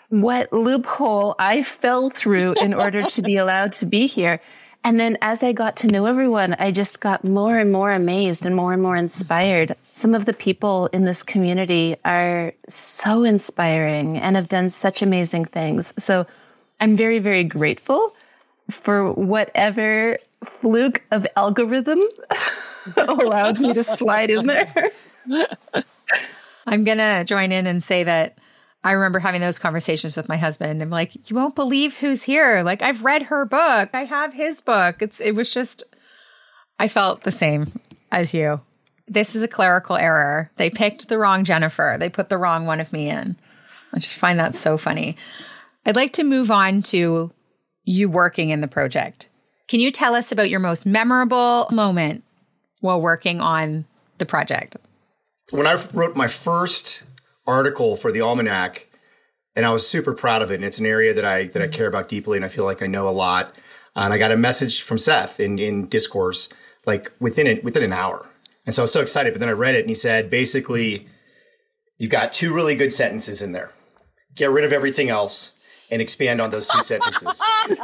what 0.09 0.53
loophole 0.53 1.35
I 1.39 1.63
fell 1.63 2.11
through 2.11 2.55
in 2.63 2.75
order 2.75 3.03
to 3.03 3.23
be 3.23 3.37
allowed 3.37 3.73
to 3.75 3.87
be 3.87 4.07
here. 4.07 4.41
And 4.85 5.01
then 5.01 5.19
as 5.21 5.43
I 5.43 5.53
got 5.53 5.77
to 5.79 5.89
know 5.89 6.07
everyone, 6.07 6.55
I 6.61 6.71
just 6.71 7.01
got 7.01 7.25
more 7.25 7.59
and 7.59 7.73
more 7.73 7.91
amazed 7.91 8.47
and 8.47 8.55
more 8.55 8.73
and 8.73 8.81
more 8.81 8.95
inspired. 8.95 9.75
Some 9.93 10.15
of 10.15 10.27
the 10.27 10.33
people 10.33 10.87
in 10.93 11.05
this 11.05 11.25
community 11.25 11.97
are 12.05 12.53
so 12.69 13.25
inspiring 13.25 14.17
and 14.17 14.37
have 14.37 14.49
done 14.49 14.71
such 14.71 15.03
amazing 15.03 15.47
things. 15.47 15.93
So 15.99 16.27
I'm 16.81 16.97
very, 16.97 17.19
very 17.19 17.43
grateful 17.43 18.15
for 18.71 19.13
whatever 19.13 20.19
fluke 20.45 21.03
of 21.11 21.27
algorithm 21.37 22.01
allowed 22.97 23.59
me 23.59 23.75
to 23.75 23.83
slide 23.83 24.31
in 24.31 24.47
there. 24.47 24.91
I'm 26.67 26.85
going 26.85 26.99
to 26.99 27.25
join 27.25 27.51
in 27.51 27.67
and 27.67 27.83
say 27.83 28.05
that 28.05 28.39
I 28.87 28.93
remember 28.93 29.19
having 29.19 29.41
those 29.41 29.59
conversations 29.59 30.17
with 30.17 30.29
my 30.29 30.37
husband. 30.37 30.81
I'm 30.81 30.91
like, 30.91 31.29
you 31.29 31.35
won't 31.35 31.57
believe 31.57 31.97
who's 31.97 32.23
here. 32.23 32.63
Like 32.63 32.83
I've 32.83 33.03
read 33.03 33.25
her 33.25 33.45
book. 33.45 33.91
I 33.93 34.05
have 34.05 34.33
his 34.33 34.61
book. 34.61 35.03
It's 35.03 35.21
it 35.21 35.35
was 35.35 35.53
just 35.53 35.83
I 36.79 36.87
felt 36.87 37.25
the 37.25 37.33
same 37.33 37.81
as 38.13 38.33
you. 38.33 38.61
This 39.09 39.35
is 39.35 39.43
a 39.43 39.49
clerical 39.49 39.97
error. 39.97 40.53
They 40.55 40.71
picked 40.71 41.09
the 41.09 41.19
wrong 41.19 41.43
Jennifer. 41.43 41.97
They 41.99 42.09
put 42.09 42.29
the 42.29 42.39
wrong 42.39 42.65
one 42.65 42.79
of 42.79 42.93
me 42.93 43.11
in. 43.11 43.35
I 43.93 43.99
just 43.99 44.15
find 44.15 44.39
that 44.39 44.55
so 44.55 44.79
funny. 44.79 45.17
I'd 45.85 45.97
like 45.97 46.13
to 46.13 46.23
move 46.23 46.53
on 46.53 46.83
to 46.83 47.33
you 47.83 48.09
working 48.09 48.51
in 48.51 48.61
the 48.61 48.69
project. 48.69 49.29
Can 49.67 49.81
you 49.81 49.91
tell 49.91 50.15
us 50.15 50.31
about 50.31 50.49
your 50.49 50.61
most 50.61 50.87
memorable 50.87 51.67
moment 51.73 52.23
while 52.83 53.01
working 53.01 53.41
on 53.41 53.85
the 54.19 54.27
project? 54.27 54.77
When 55.51 55.67
I 55.67 55.75
wrote 55.93 56.15
my 56.15 56.29
first 56.29 57.03
article 57.47 57.97
for 57.97 58.13
the 58.13 58.21
almanac, 58.21 58.87
and 59.55 59.65
I 59.65 59.71
was 59.71 59.89
super 59.89 60.13
proud 60.13 60.43
of 60.43 60.51
it. 60.51 60.57
And 60.57 60.65
it's 60.65 60.79
an 60.79 60.87
area 60.87 61.15
that 61.15 61.25
I 61.25 61.45
that 61.49 61.63
I 61.63 61.69
care 61.69 61.87
about 61.87 62.09
deeply, 62.09 62.37
and 62.37 62.45
I 62.45 62.49
feel 62.49 62.65
like 62.65 62.83
I 62.83 62.87
know 62.87 63.09
a 63.09 63.11
lot. 63.11 63.55
And 63.95 64.13
I 64.13 64.19
got 64.19 64.33
a 64.33 64.37
message 64.37 64.83
from 64.83 64.99
Seth 64.99 65.41
in 65.41 65.59
in 65.59 65.89
discourse 65.89 66.49
like 66.87 67.13
within 67.21 67.47
it 67.47 67.65
within 67.65 67.83
an 67.83 67.93
hour, 67.93 68.29
and 68.65 68.75
so 68.75 68.83
I 68.83 68.85
was 68.85 68.93
so 68.93 69.01
excited. 69.01 69.33
But 69.33 69.41
then 69.41 69.49
I 69.49 69.53
read 69.53 69.75
it, 69.75 69.81
and 69.81 69.89
he 69.89 69.95
said 69.95 70.31
basically, 70.31 71.09
you've 71.99 72.11
got 72.11 72.33
two 72.33 72.55
really 72.55 72.75
good 72.75 72.93
sentences 72.93 73.43
in 73.43 73.53
there. 73.53 73.73
Get 74.35 74.51
rid 74.51 74.65
of 74.65 74.73
everything 74.73 75.09
else 75.09 75.53
and 75.91 76.03
expand 76.03 76.41
on 76.41 76.51
those 76.51 76.69
two 76.69 76.83
sentences. 76.83 77.43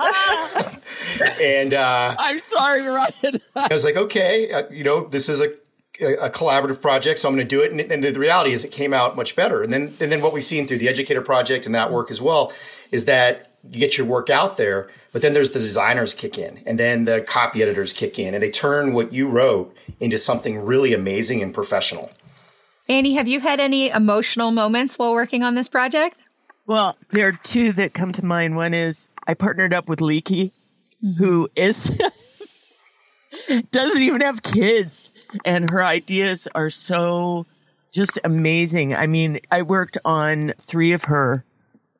and 1.40 1.74
uh, 1.74 2.14
I'm 2.18 2.38
sorry, 2.38 2.86
Ryan. 2.86 3.34
I 3.56 3.68
was 3.70 3.84
like, 3.84 3.96
okay, 3.96 4.50
uh, 4.50 4.68
you 4.70 4.84
know, 4.84 5.06
this 5.06 5.28
is 5.28 5.40
a 5.40 5.54
a, 6.02 6.30
collaborative 6.30 6.80
project, 6.80 7.18
so 7.18 7.28
I'm 7.28 7.34
going 7.34 7.46
to 7.46 7.56
do 7.56 7.62
it. 7.62 7.70
And, 7.70 7.80
and, 7.80 8.02
the 8.02 8.18
reality 8.18 8.52
is, 8.52 8.64
it 8.64 8.72
came 8.72 8.92
out 8.92 9.16
much 9.16 9.36
better. 9.36 9.62
And 9.62 9.72
then, 9.72 9.94
and 10.00 10.12
then 10.12 10.20
what 10.20 10.32
we've 10.32 10.44
seen 10.44 10.66
through 10.66 10.78
the 10.78 10.88
Educator 10.88 11.22
Project 11.22 11.66
and 11.66 11.74
that 11.74 11.92
work 11.92 12.10
as 12.10 12.20
well 12.20 12.52
is 12.90 13.04
that 13.06 13.52
you 13.68 13.78
get 13.78 13.96
your 13.96 14.06
work 14.06 14.30
out 14.30 14.56
there, 14.56 14.90
but 15.12 15.22
then 15.22 15.34
there's 15.34 15.50
the 15.50 15.60
designers 15.60 16.14
kick 16.14 16.38
in, 16.38 16.62
and 16.66 16.78
then 16.78 17.04
the 17.04 17.20
copy 17.20 17.62
editors 17.62 17.92
kick 17.92 18.18
in, 18.18 18.34
and 18.34 18.42
they 18.42 18.50
turn 18.50 18.92
what 18.92 19.12
you 19.12 19.28
wrote 19.28 19.74
into 20.00 20.18
something 20.18 20.58
really 20.58 20.92
amazing 20.94 21.42
and 21.42 21.54
professional. 21.54 22.10
Annie, 22.88 23.14
have 23.14 23.28
you 23.28 23.40
had 23.40 23.60
any 23.60 23.90
emotional 23.90 24.50
moments 24.50 24.98
while 24.98 25.12
working 25.12 25.42
on 25.42 25.54
this 25.54 25.68
project? 25.68 26.18
Well, 26.66 26.96
there 27.10 27.28
are 27.28 27.38
two 27.42 27.72
that 27.72 27.94
come 27.94 28.12
to 28.12 28.24
mind. 28.24 28.56
One 28.56 28.74
is 28.74 29.10
I 29.26 29.34
partnered 29.34 29.74
up 29.74 29.88
with 29.88 30.00
Leekei, 30.00 30.52
mm-hmm. 31.02 31.12
who 31.12 31.48
is 31.56 31.90
doesn't 33.70 34.02
even 34.02 34.20
have 34.20 34.42
kids. 34.42 35.12
And 35.44 35.70
her 35.70 35.82
ideas 35.82 36.48
are 36.54 36.70
so 36.70 37.46
just 37.92 38.18
amazing. 38.24 38.94
I 38.94 39.06
mean, 39.06 39.40
I 39.50 39.62
worked 39.62 39.98
on 40.04 40.52
three 40.60 40.92
of 40.92 41.04
her 41.04 41.44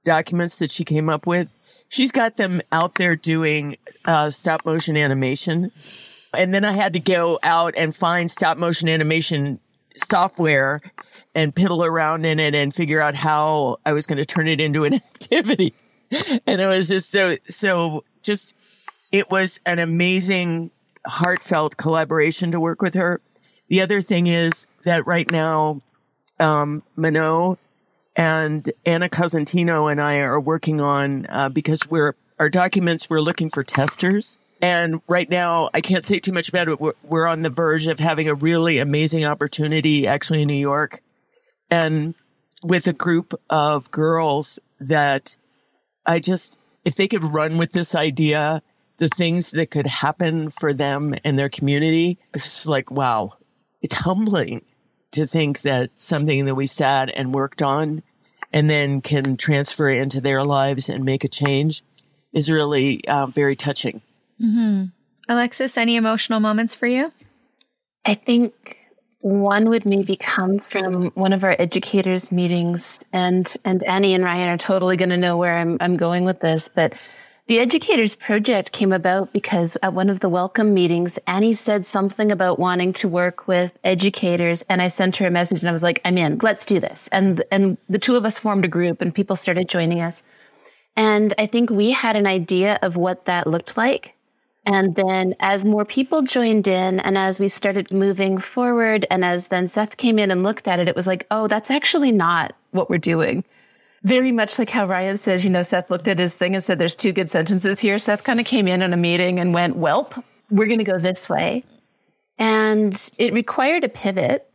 documents 0.04 0.58
that 0.58 0.70
she 0.70 0.84
came 0.84 1.08
up 1.10 1.26
with. 1.26 1.48
She's 1.88 2.12
got 2.12 2.36
them 2.36 2.62
out 2.72 2.94
there 2.94 3.16
doing 3.16 3.76
uh, 4.04 4.30
stop 4.30 4.64
motion 4.64 4.96
animation. 4.96 5.70
And 6.36 6.54
then 6.54 6.64
I 6.64 6.72
had 6.72 6.94
to 6.94 7.00
go 7.00 7.38
out 7.42 7.74
and 7.76 7.94
find 7.94 8.30
stop 8.30 8.56
motion 8.56 8.88
animation 8.88 9.58
software 9.96 10.80
and 11.34 11.54
piddle 11.54 11.86
around 11.86 12.24
in 12.24 12.40
it 12.40 12.54
and 12.54 12.72
figure 12.72 13.00
out 13.00 13.14
how 13.14 13.76
I 13.84 13.92
was 13.92 14.06
going 14.06 14.18
to 14.18 14.24
turn 14.24 14.48
it 14.48 14.60
into 14.60 14.84
an 14.84 14.94
activity. 15.14 15.74
And 16.46 16.60
it 16.60 16.66
was 16.66 16.88
just 16.88 17.10
so, 17.10 17.36
so 17.44 18.04
just, 18.22 18.56
it 19.12 19.26
was 19.30 19.60
an 19.66 19.78
amazing 19.78 20.70
heartfelt 21.06 21.76
collaboration 21.76 22.52
to 22.52 22.61
work 22.61 22.82
with 22.82 22.94
her. 22.94 23.21
The 23.68 23.82
other 23.82 24.00
thing 24.00 24.26
is 24.26 24.66
that 24.85 25.06
right 25.06 25.30
now, 25.30 25.80
um, 26.38 26.82
Minot 26.97 27.59
and 28.16 28.68
Anna 28.85 29.09
Cosentino 29.09 29.90
and 29.90 30.00
I 30.00 30.21
are 30.21 30.40
working 30.40 30.80
on, 30.80 31.26
uh, 31.28 31.49
because 31.49 31.88
we're, 31.88 32.14
our 32.38 32.50
documents, 32.50 33.09
we're 33.09 33.21
looking 33.21 33.49
for 33.49 33.62
testers. 33.62 34.38
And 34.61 35.00
right 35.09 35.28
now, 35.28 35.71
I 35.75 35.80
can't 35.80 36.04
say 36.04 36.18
too 36.18 36.32
much 36.32 36.49
about 36.49 36.68
it. 36.68 36.80
We're, 36.80 36.92
we're 37.04 37.26
on 37.26 37.40
the 37.40 37.50
verge 37.50 37.87
of 37.87 37.99
having 37.99 38.28
a 38.28 38.35
really 38.35 38.78
amazing 38.78 39.25
opportunity 39.25 40.06
actually 40.06 40.42
in 40.42 40.49
New 40.49 40.54
York 40.54 41.00
and 41.71 42.14
with 42.62 42.87
a 42.87 42.92
group 42.92 43.35
of 43.50 43.90
girls 43.90 44.61
that 44.80 45.37
I 46.06 46.21
just, 46.21 46.59
if 46.85 46.94
they 46.94 47.09
could 47.09 47.25
run 47.25 47.56
with 47.56 47.73
this 47.73 47.94
idea, 47.94 48.62
the 48.99 49.08
things 49.08 49.52
that 49.52 49.70
could 49.70 49.87
happen 49.87 50.50
for 50.50 50.72
them 50.72 51.14
and 51.25 51.38
their 51.38 51.49
community, 51.49 52.18
it's 52.34 52.66
like, 52.66 52.90
wow, 52.90 53.34
it's 53.80 53.94
humbling 53.94 54.62
to 55.12 55.26
think 55.26 55.61
that 55.62 55.99
something 55.99 56.46
that 56.46 56.54
we 56.54 56.66
sat 56.66 57.11
and 57.14 57.34
worked 57.34 57.62
on 57.62 58.02
and 58.52 58.68
then 58.68 59.00
can 59.00 59.37
transfer 59.37 59.88
into 59.88 60.20
their 60.20 60.44
lives 60.44 60.88
and 60.88 61.04
make 61.04 61.25
a 61.25 61.28
change 61.28 61.82
is 62.32 62.50
really 62.50 63.02
uh, 63.06 63.26
very 63.26 63.56
touching. 63.56 64.00
Mm-hmm. 64.40 64.84
Alexis, 65.28 65.76
any 65.76 65.96
emotional 65.96 66.40
moments 66.40 66.75
for 66.75 66.87
you? 66.87 67.12
I 68.04 68.14
think 68.14 68.78
one 69.20 69.68
would 69.68 69.87
maybe 69.87 70.16
come 70.16 70.58
from 70.58 71.11
one 71.11 71.32
of 71.32 71.44
our 71.44 71.54
educators 71.58 72.32
meetings 72.32 73.04
and 73.12 73.54
and 73.64 73.84
Annie 73.84 74.14
and 74.14 74.25
Ryan 74.25 74.49
are 74.49 74.58
totally 74.58 74.96
going 74.96 75.11
to 75.11 75.16
know 75.16 75.37
where 75.37 75.56
I'm 75.56 75.76
I'm 75.80 75.96
going 75.96 76.25
with 76.25 76.40
this 76.40 76.68
but 76.68 76.94
the 77.52 77.61
educators 77.61 78.14
project 78.14 78.73
came 78.73 78.92
about 78.94 79.30
because 79.35 79.76
at 79.82 79.92
one 79.92 80.09
of 80.09 80.21
the 80.21 80.28
welcome 80.30 80.73
meetings 80.73 81.18
Annie 81.26 81.52
said 81.52 81.85
something 81.85 82.32
about 82.32 82.59
wanting 82.59 82.94
to 82.94 83.06
work 83.06 83.47
with 83.47 83.78
educators 83.85 84.62
and 84.71 84.80
I 84.80 84.88
sent 84.88 85.18
her 85.18 85.26
a 85.26 85.30
message 85.30 85.61
and 85.61 85.68
I 85.68 85.73
was 85.73 85.82
like 85.82 86.00
I'm 86.02 86.16
in. 86.16 86.38
Let's 86.38 86.64
do 86.64 86.80
this. 86.80 87.09
And 87.09 87.44
and 87.50 87.76
the 87.90 87.99
two 87.99 88.16
of 88.16 88.25
us 88.25 88.38
formed 88.38 88.64
a 88.64 88.68
group 88.68 89.02
and 89.02 89.14
people 89.14 89.37
started 89.37 89.68
joining 89.68 90.00
us. 90.00 90.23
And 90.97 91.35
I 91.37 91.44
think 91.44 91.68
we 91.68 91.90
had 91.90 92.16
an 92.16 92.26
idea 92.26 92.78
of 92.80 92.97
what 92.97 93.26
that 93.26 93.47
looked 93.47 93.76
like. 93.76 94.14
And 94.64 94.94
then 94.94 95.35
as 95.38 95.66
more 95.66 95.85
people 95.85 96.23
joined 96.23 96.66
in 96.66 97.00
and 97.00 97.18
as 97.18 97.38
we 97.38 97.49
started 97.49 97.92
moving 97.92 98.38
forward 98.38 99.04
and 99.11 99.26
as 99.26 99.49
then 99.49 99.68
Seth 99.68 99.99
came 99.99 100.18
in 100.18 100.30
and 100.30 100.42
looked 100.42 100.66
at 100.66 100.80
it, 100.80 100.88
it 100.88 100.97
was 100.97 101.06
like, 101.06 101.26
oh, 101.30 101.49
that's 101.49 101.71
actually 101.71 102.12
not 102.12 102.54
what 102.71 102.88
we're 102.88 102.97
doing. 102.97 103.44
Very 104.04 104.32
much 104.32 104.59
like 104.59 104.71
how 104.71 104.87
Ryan 104.87 105.16
says, 105.16 105.44
you 105.44 105.50
know, 105.50 105.62
Seth 105.62 105.90
looked 105.90 106.09
at 106.09 106.18
his 106.18 106.37
thing 106.37 106.54
and 106.54 106.64
said, 106.64 106.78
there's 106.78 106.97
two 106.97 107.12
good 107.12 107.30
sentences 107.30 107.78
here. 107.78 107.99
Seth 107.99 108.25
kind 108.25 108.40
of 108.40 108.47
came 108.47 108.66
in 108.66 108.82
on 108.82 108.92
a 108.92 108.97
meeting 108.97 109.38
and 109.38 109.54
went, 109.54 109.78
welp, 109.78 110.23
we're 110.50 110.66
going 110.66 110.78
to 110.78 110.85
go 110.85 110.99
this 110.99 111.28
way. 111.28 111.64
And 112.38 113.11
it 113.16 113.32
required 113.32 113.85
a 113.85 113.88
pivot. 113.88 114.49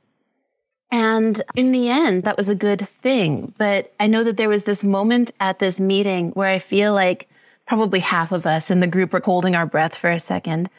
And 0.91 1.41
in 1.55 1.71
the 1.71 1.89
end, 1.89 2.23
that 2.23 2.37
was 2.37 2.49
a 2.49 2.55
good 2.55 2.81
thing. 2.81 3.53
But 3.57 3.93
I 3.99 4.07
know 4.07 4.23
that 4.23 4.37
there 4.37 4.49
was 4.49 4.65
this 4.65 4.83
moment 4.83 5.31
at 5.39 5.59
this 5.59 5.79
meeting 5.79 6.31
where 6.31 6.49
I 6.49 6.59
feel 6.59 6.93
like 6.93 7.29
probably 7.65 7.99
half 7.99 8.31
of 8.31 8.45
us 8.45 8.71
in 8.71 8.79
the 8.79 8.87
group 8.87 9.13
were 9.13 9.21
holding 9.23 9.55
our 9.55 9.65
breath 9.65 9.95
for 9.95 10.09
a 10.09 10.19
second 10.19 10.69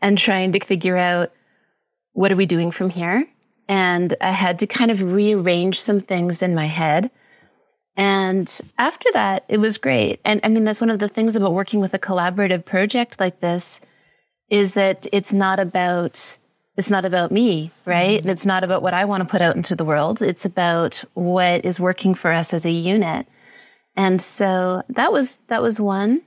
and 0.00 0.18
trying 0.18 0.52
to 0.52 0.60
figure 0.60 0.96
out 0.96 1.32
what 2.12 2.30
are 2.30 2.36
we 2.36 2.46
doing 2.46 2.70
from 2.70 2.90
here? 2.90 3.26
And 3.68 4.14
I 4.20 4.32
had 4.32 4.58
to 4.60 4.66
kind 4.66 4.90
of 4.90 5.12
rearrange 5.12 5.80
some 5.80 6.00
things 6.00 6.42
in 6.42 6.54
my 6.54 6.66
head. 6.66 7.10
And 7.96 8.60
after 8.78 9.08
that, 9.12 9.44
it 9.48 9.58
was 9.58 9.76
great. 9.76 10.20
And 10.24 10.40
I 10.42 10.48
mean, 10.48 10.64
that's 10.64 10.80
one 10.80 10.90
of 10.90 10.98
the 10.98 11.08
things 11.08 11.36
about 11.36 11.52
working 11.52 11.80
with 11.80 11.94
a 11.94 11.98
collaborative 11.98 12.64
project 12.64 13.20
like 13.20 13.40
this 13.40 13.80
is 14.48 14.74
that 14.74 15.06
it's 15.12 15.32
not 15.32 15.58
about 15.58 16.38
it's 16.74 16.90
not 16.90 17.04
about 17.04 17.30
me, 17.30 17.70
right? 17.84 18.20
Mm-hmm. 18.20 18.30
It's 18.30 18.46
not 18.46 18.64
about 18.64 18.82
what 18.82 18.94
I 18.94 19.04
want 19.04 19.22
to 19.22 19.28
put 19.28 19.42
out 19.42 19.56
into 19.56 19.76
the 19.76 19.84
world. 19.84 20.22
It's 20.22 20.46
about 20.46 21.04
what 21.12 21.66
is 21.66 21.78
working 21.78 22.14
for 22.14 22.32
us 22.32 22.54
as 22.54 22.64
a 22.64 22.70
unit. 22.70 23.26
And 23.94 24.22
so 24.22 24.82
that 24.88 25.12
was 25.12 25.36
that 25.48 25.60
was 25.60 25.78
one. 25.78 26.22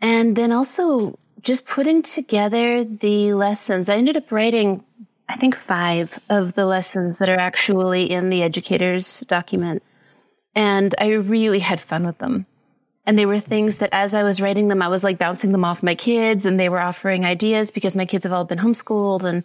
And 0.00 0.34
then 0.34 0.50
also 0.50 1.18
just 1.40 1.66
putting 1.66 2.02
together 2.02 2.82
the 2.84 3.32
lessons. 3.32 3.88
I 3.88 3.96
ended 3.96 4.16
up 4.16 4.32
writing, 4.32 4.82
I 5.28 5.36
think, 5.36 5.54
five 5.54 6.18
of 6.28 6.54
the 6.54 6.66
lessons 6.66 7.18
that 7.18 7.28
are 7.28 7.38
actually 7.38 8.10
in 8.10 8.30
the 8.30 8.42
educator's 8.42 9.20
document. 9.20 9.82
And 10.54 10.94
I 10.98 11.12
really 11.12 11.58
had 11.58 11.80
fun 11.80 12.06
with 12.06 12.18
them. 12.18 12.46
And 13.06 13.18
they 13.18 13.26
were 13.26 13.38
things 13.38 13.78
that 13.78 13.90
as 13.92 14.14
I 14.14 14.22
was 14.22 14.40
writing 14.40 14.68
them, 14.68 14.80
I 14.80 14.88
was 14.88 15.04
like 15.04 15.18
bouncing 15.18 15.52
them 15.52 15.64
off 15.64 15.82
my 15.82 15.94
kids 15.94 16.46
and 16.46 16.58
they 16.58 16.68
were 16.68 16.80
offering 16.80 17.24
ideas 17.24 17.70
because 17.70 17.94
my 17.94 18.06
kids 18.06 18.24
have 18.24 18.32
all 18.32 18.44
been 18.44 18.58
homeschooled. 18.58 19.24
And 19.24 19.44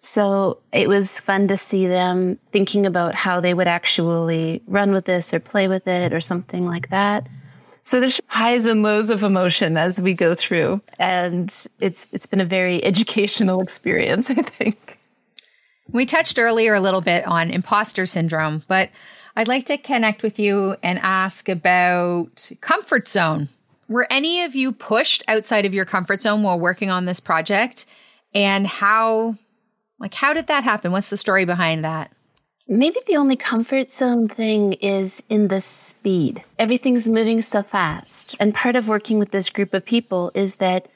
so 0.00 0.58
it 0.72 0.88
was 0.88 1.20
fun 1.20 1.46
to 1.48 1.56
see 1.56 1.86
them 1.86 2.38
thinking 2.52 2.84
about 2.84 3.14
how 3.14 3.40
they 3.40 3.54
would 3.54 3.68
actually 3.68 4.62
run 4.66 4.92
with 4.92 5.04
this 5.04 5.32
or 5.32 5.40
play 5.40 5.68
with 5.68 5.86
it 5.86 6.12
or 6.12 6.20
something 6.20 6.66
like 6.66 6.90
that. 6.90 7.28
So 7.82 8.00
there's 8.00 8.20
highs 8.26 8.66
and 8.66 8.82
lows 8.82 9.10
of 9.10 9.22
emotion 9.22 9.76
as 9.76 10.00
we 10.00 10.12
go 10.12 10.34
through. 10.34 10.80
And 10.98 11.54
it's 11.78 12.08
it's 12.10 12.26
been 12.26 12.40
a 12.40 12.44
very 12.44 12.82
educational 12.90 13.60
experience, 13.60 14.28
I 14.28 14.42
think. 14.42 14.98
We 15.92 16.04
touched 16.04 16.40
earlier 16.40 16.74
a 16.74 16.80
little 16.80 17.00
bit 17.00 17.24
on 17.28 17.50
imposter 17.50 18.04
syndrome, 18.04 18.64
but 18.66 18.90
I'd 19.36 19.48
like 19.48 19.66
to 19.66 19.76
connect 19.76 20.22
with 20.22 20.38
you 20.38 20.76
and 20.82 20.98
ask 21.00 21.50
about 21.50 22.50
comfort 22.62 23.06
zone. 23.06 23.50
Were 23.86 24.06
any 24.10 24.42
of 24.42 24.54
you 24.54 24.72
pushed 24.72 25.22
outside 25.28 25.66
of 25.66 25.74
your 25.74 25.84
comfort 25.84 26.22
zone 26.22 26.42
while 26.42 26.58
working 26.58 26.88
on 26.88 27.04
this 27.04 27.20
project? 27.20 27.84
And 28.34 28.66
how 28.66 29.36
like 30.00 30.14
how 30.14 30.32
did 30.32 30.46
that 30.46 30.64
happen? 30.64 30.90
What's 30.90 31.10
the 31.10 31.18
story 31.18 31.44
behind 31.44 31.84
that? 31.84 32.10
Maybe 32.66 32.98
the 33.06 33.16
only 33.16 33.36
comfort 33.36 33.92
zone 33.92 34.26
thing 34.26 34.72
is 34.74 35.22
in 35.28 35.48
the 35.48 35.60
speed. 35.60 36.42
Everything's 36.58 37.06
moving 37.06 37.40
so 37.42 37.62
fast. 37.62 38.34
And 38.40 38.54
part 38.54 38.74
of 38.74 38.88
working 38.88 39.18
with 39.18 39.30
this 39.30 39.50
group 39.50 39.72
of 39.72 39.84
people 39.84 40.32
is 40.34 40.56
that 40.56 40.88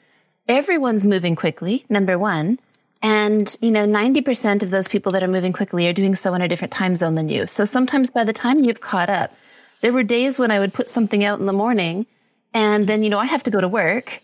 everyone's 0.49 1.05
moving 1.05 1.35
quickly, 1.35 1.85
number 1.87 2.17
one. 2.17 2.59
And, 3.03 3.55
you 3.61 3.71
know, 3.71 3.85
90% 3.85 4.61
of 4.61 4.69
those 4.69 4.87
people 4.87 5.11
that 5.13 5.23
are 5.23 5.27
moving 5.27 5.53
quickly 5.53 5.87
are 5.87 5.93
doing 5.93 6.15
so 6.15 6.33
in 6.33 6.41
a 6.41 6.47
different 6.47 6.73
time 6.73 6.95
zone 6.95 7.15
than 7.15 7.29
you. 7.29 7.47
So 7.47 7.65
sometimes 7.65 8.11
by 8.11 8.23
the 8.23 8.33
time 8.33 8.63
you've 8.63 8.81
caught 8.81 9.09
up, 9.09 9.33
there 9.81 9.93
were 9.93 10.03
days 10.03 10.37
when 10.37 10.51
I 10.51 10.59
would 10.59 10.73
put 10.73 10.87
something 10.87 11.23
out 11.23 11.39
in 11.39 11.47
the 11.47 11.53
morning 11.53 12.05
and 12.53 12.85
then, 12.85 13.03
you 13.03 13.09
know, 13.09 13.17
I 13.17 13.25
have 13.25 13.43
to 13.43 13.51
go 13.51 13.59
to 13.59 13.67
work 13.67 14.21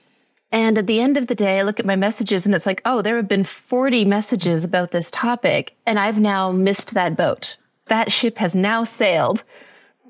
and 0.52 0.78
at 0.78 0.88
the 0.88 1.02
end 1.02 1.18
of 1.18 1.28
the 1.28 1.36
day, 1.36 1.60
I 1.60 1.64
look 1.64 1.80
at 1.80 1.86
my 1.86 1.96
messages 1.96 2.46
and 2.46 2.56
it's 2.56 2.66
like, 2.66 2.82
oh, 2.86 3.02
there 3.02 3.18
have 3.18 3.28
been 3.28 3.44
40 3.44 4.06
messages 4.06 4.64
about 4.64 4.92
this 4.92 5.12
topic, 5.12 5.76
and 5.86 6.00
I've 6.00 6.20
now 6.20 6.52
missed 6.52 6.94
that 6.94 7.18
boat. 7.18 7.58
That 7.88 8.12
ship 8.12 8.38
has 8.38 8.56
now 8.56 8.84
sailed, 8.84 9.44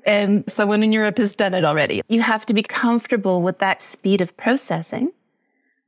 and 0.06 0.48
someone 0.48 0.82
in 0.82 0.92
Europe 0.92 1.18
has 1.18 1.34
done 1.34 1.54
it 1.54 1.64
already. 1.64 2.02
You 2.08 2.22
have 2.22 2.46
to 2.46 2.54
be 2.54 2.62
comfortable 2.62 3.42
with 3.42 3.58
that 3.58 3.82
speed 3.82 4.20
of 4.20 4.36
processing, 4.36 5.12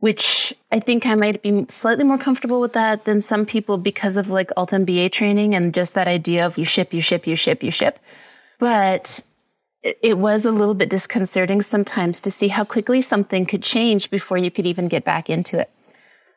which 0.00 0.54
I 0.72 0.80
think 0.80 1.06
I 1.06 1.14
might 1.14 1.42
be 1.42 1.66
slightly 1.68 2.04
more 2.04 2.18
comfortable 2.18 2.60
with 2.60 2.72
that 2.72 3.04
than 3.04 3.20
some 3.20 3.46
people 3.46 3.78
because 3.78 4.16
of 4.16 4.28
like 4.28 4.50
alt 4.56 4.70
MBA 4.70 5.12
training 5.12 5.54
and 5.54 5.72
just 5.72 5.94
that 5.94 6.08
idea 6.08 6.44
of 6.44 6.58
you 6.58 6.64
ship, 6.64 6.92
you 6.92 7.02
ship, 7.02 7.26
you 7.26 7.36
ship, 7.36 7.62
you 7.62 7.70
ship. 7.70 7.98
But 8.58 9.20
it 9.82 10.18
was 10.18 10.44
a 10.44 10.52
little 10.52 10.74
bit 10.74 10.90
disconcerting 10.90 11.62
sometimes 11.62 12.20
to 12.22 12.30
see 12.30 12.48
how 12.48 12.64
quickly 12.64 13.00
something 13.00 13.46
could 13.46 13.62
change 13.62 14.10
before 14.10 14.38
you 14.38 14.50
could 14.50 14.66
even 14.66 14.88
get 14.88 15.04
back 15.04 15.30
into 15.30 15.58
it. 15.58 15.70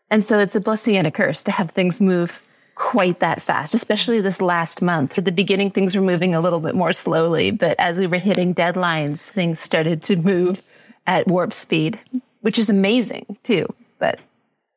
And 0.10 0.24
so 0.24 0.40
it's 0.40 0.56
a 0.56 0.62
blessing 0.62 0.96
and 0.96 1.08
a 1.08 1.12
curse 1.12 1.44
to 1.44 1.52
have 1.52 1.72
things 1.72 2.00
move 2.00 2.42
quite 2.76 3.20
that 3.20 3.42
fast, 3.42 3.74
especially 3.74 4.22
this 4.22 4.42
last 4.42 4.82
month. 4.82 5.18
At 5.18 5.26
the 5.26 5.32
beginning, 5.32 5.72
things 5.72 5.96
were 5.96 6.02
moving 6.02 6.36
a 6.36 6.42
little 6.42 6.60
bit 6.60 6.76
more 6.76 6.94
slowly, 6.94 7.52
but 7.52 7.80
as 7.80 7.98
we 7.98 8.08
were 8.08 8.18
hitting 8.18 8.54
deadlines, 8.54 9.30
things 9.30 9.60
started 9.60 10.04
to 10.04 10.16
move 10.16 10.62
at 11.06 11.28
warp 11.28 11.54
speed, 11.54 12.00
which 12.44 12.60
is 12.60 12.70
amazing 12.70 13.38
too, 13.44 13.66
but 14.00 14.20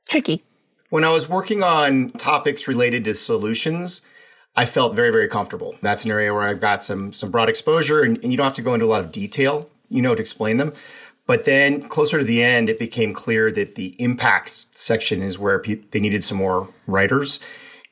tricky. 0.09 0.43
When 0.89 1.05
I 1.05 1.11
was 1.11 1.29
working 1.29 1.63
on 1.63 2.11
topics 2.13 2.69
related 2.69 3.05
to 3.05 3.15
solutions, 3.15 4.03
I 4.55 4.65
felt 4.65 4.95
very, 4.95 5.11
very 5.11 5.29
comfortable. 5.29 5.75
That's 5.83 6.05
an 6.05 6.13
area 6.13 6.33
where 6.33 6.45
I've 6.45 6.61
got 6.61 6.83
some 6.83 7.13
some 7.13 7.31
broad 7.31 7.49
exposure, 7.49 8.03
and, 8.03 8.19
and 8.23 8.33
you 8.33 8.37
don't 8.37 8.47
have 8.47 8.55
to 8.55 8.63
go 8.63 8.73
into 8.73 8.87
a 8.87 8.93
lot 8.95 9.03
of 9.03 9.13
detail, 9.13 9.69
you 9.91 10.01
know, 10.01 10.15
to 10.15 10.21
explain 10.21 10.57
them. 10.57 10.73
But 11.27 11.45
then 11.45 11.89
closer 11.89 12.19
to 12.19 12.25
the 12.25 12.41
end, 12.43 12.71
it 12.71 12.79
became 12.79 13.13
clear 13.13 13.51
that 13.51 13.75
the 13.75 13.97
impacts 14.01 14.69
section 14.73 15.23
is 15.23 15.39
where 15.39 15.59
pe- 15.59 15.83
they 15.91 15.99
needed 15.99 16.23
some 16.23 16.39
more 16.39 16.69
writers. 16.87 17.41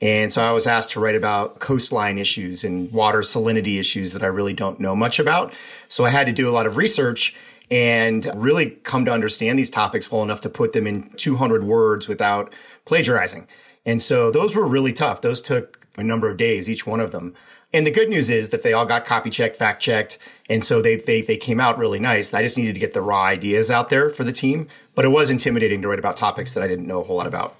And 0.01 0.31
so 0.31 0.45
I 0.47 0.51
was 0.51 0.67
asked 0.67 0.91
to 0.91 1.01
write 1.01 1.15
about 1.15 1.59
coastline 1.59 2.17
issues 2.17 2.63
and 2.63 2.91
water 2.93 3.19
salinity 3.19 3.77
issues 3.77 4.13
that 4.13 4.23
I 4.23 4.27
really 4.27 4.53
don't 4.53 4.79
know 4.79 4.95
much 4.95 5.19
about. 5.19 5.53
So 5.89 6.05
I 6.05 6.09
had 6.11 6.27
to 6.27 6.33
do 6.33 6.49
a 6.49 6.51
lot 6.51 6.65
of 6.65 6.77
research 6.77 7.35
and 7.71 8.29
really 8.35 8.71
come 8.83 9.05
to 9.05 9.11
understand 9.11 9.57
these 9.57 9.69
topics 9.69 10.11
well 10.11 10.23
enough 10.23 10.41
to 10.41 10.49
put 10.49 10.73
them 10.73 10.85
in 10.85 11.09
200 11.11 11.63
words 11.63 12.07
without 12.07 12.53
plagiarizing. 12.85 13.47
And 13.85 14.01
so 14.01 14.31
those 14.31 14.55
were 14.55 14.67
really 14.67 14.93
tough. 14.93 15.21
Those 15.21 15.41
took 15.41 15.87
a 15.97 16.03
number 16.03 16.29
of 16.29 16.37
days, 16.37 16.69
each 16.69 16.85
one 16.85 16.99
of 16.99 17.11
them. 17.11 17.33
And 17.73 17.85
the 17.85 17.91
good 17.91 18.09
news 18.09 18.29
is 18.29 18.49
that 18.49 18.63
they 18.63 18.73
all 18.73 18.85
got 18.85 19.05
copy 19.05 19.29
checked, 19.29 19.55
fact 19.55 19.81
checked. 19.81 20.17
And 20.49 20.63
so 20.63 20.81
they, 20.81 20.95
they, 20.95 21.21
they 21.21 21.37
came 21.37 21.59
out 21.59 21.77
really 21.77 21.99
nice. 21.99 22.33
I 22.33 22.41
just 22.41 22.57
needed 22.57 22.73
to 22.73 22.79
get 22.79 22.93
the 22.93 23.01
raw 23.01 23.23
ideas 23.23 23.69
out 23.69 23.89
there 23.89 24.09
for 24.09 24.23
the 24.23 24.31
team, 24.31 24.67
but 24.93 25.03
it 25.03 25.09
was 25.09 25.29
intimidating 25.29 25.81
to 25.81 25.87
write 25.87 25.99
about 25.99 26.15
topics 26.15 26.53
that 26.53 26.63
I 26.63 26.67
didn't 26.67 26.87
know 26.87 27.01
a 27.01 27.03
whole 27.03 27.17
lot 27.17 27.27
about. 27.27 27.55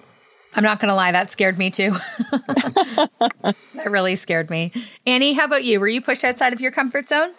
I'm 0.55 0.63
not 0.63 0.79
going 0.79 0.87
to 0.87 0.95
lie, 0.95 1.11
that 1.11 1.31
scared 1.31 1.57
me 1.57 1.69
too. 1.69 1.91
that 2.31 3.55
really 3.87 4.15
scared 4.15 4.49
me. 4.49 4.71
Annie, 5.05 5.33
how 5.33 5.43
about 5.43 5.65
you? 5.65 5.81
Were 5.81 5.87
you 5.87 6.01
pushed 6.01 6.23
outside 6.23 6.53
of 6.53 6.61
your 6.61 6.71
comfort 6.71 7.09
zone? 7.09 7.33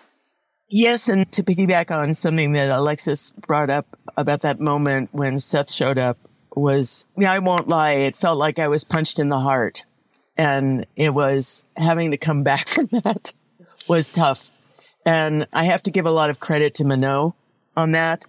Yes, 0.69 1.09
and 1.09 1.31
to 1.33 1.45
piggyback 1.45 1.97
on 1.97 2.15
something 2.15 2.53
that 2.53 2.71
Alexis 2.71 3.31
brought 3.31 3.71
up 3.71 3.87
about 4.17 4.43
that 4.43 4.59
moment 4.59 5.11
when 5.13 5.39
Seth 5.39 5.71
showed 5.71 5.99
up 5.99 6.19
was, 6.55 7.05
yeah, 7.17 7.33
I 7.33 7.39
won't 7.39 7.69
lie, 7.69 7.93
it 7.93 8.17
felt 8.17 8.39
like 8.39 8.59
I 8.59 8.69
was 8.69 8.85
punched 8.85 9.21
in 9.21 9.29
the 9.29 9.39
heart. 9.39 9.85
And 10.37 10.87
it 10.97 11.15
was 11.15 11.65
having 11.77 12.11
to 12.11 12.17
come 12.17 12.43
back 12.45 12.69
from 12.69 12.87
that 12.87 13.33
was 13.89 14.11
tough. 14.11 14.51
And 15.05 15.47
I 15.55 15.65
have 15.65 15.85
to 15.85 15.93
give 15.93 16.07
a 16.07 16.11
lot 16.11 16.31
of 16.31 16.41
credit 16.41 16.75
to 16.75 16.85
Minot 16.85 17.35
on 17.77 17.93
that, 17.93 18.25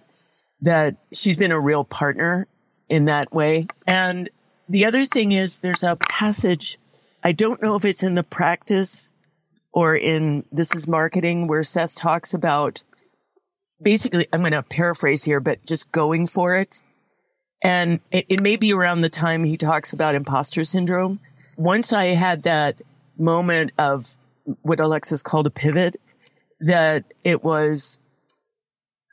that 0.60 0.96
she's 1.12 1.36
been 1.36 1.50
a 1.50 1.60
real 1.60 1.82
partner 1.82 2.46
in 2.88 3.06
that 3.06 3.32
way. 3.32 3.66
And 3.86 4.30
the 4.68 4.84
other 4.86 5.04
thing 5.04 5.32
is 5.32 5.58
there's 5.58 5.82
a 5.82 5.96
passage. 5.96 6.78
I 7.24 7.32
don't 7.32 7.60
know 7.60 7.74
if 7.74 7.84
it's 7.84 8.04
in 8.04 8.14
the 8.14 8.22
practice 8.22 9.10
or 9.72 9.96
in 9.96 10.44
This 10.50 10.74
is 10.74 10.88
Marketing 10.88 11.46
where 11.46 11.62
Seth 11.62 11.96
talks 11.96 12.34
about 12.34 12.82
basically, 13.80 14.26
I'm 14.32 14.40
going 14.40 14.52
to 14.52 14.62
paraphrase 14.62 15.24
here, 15.24 15.40
but 15.40 15.64
just 15.64 15.92
going 15.92 16.26
for 16.26 16.56
it. 16.56 16.82
And 17.62 18.00
it, 18.10 18.26
it 18.28 18.42
may 18.42 18.56
be 18.56 18.72
around 18.72 19.00
the 19.00 19.08
time 19.08 19.44
he 19.44 19.56
talks 19.56 19.92
about 19.92 20.14
imposter 20.14 20.64
syndrome. 20.64 21.20
Once 21.56 21.92
I 21.92 22.06
had 22.06 22.44
that 22.44 22.80
moment 23.16 23.72
of 23.78 24.06
what 24.62 24.80
Alexis 24.80 25.22
called 25.22 25.46
a 25.46 25.50
pivot, 25.50 25.96
that 26.60 27.04
it 27.24 27.42
was 27.42 27.98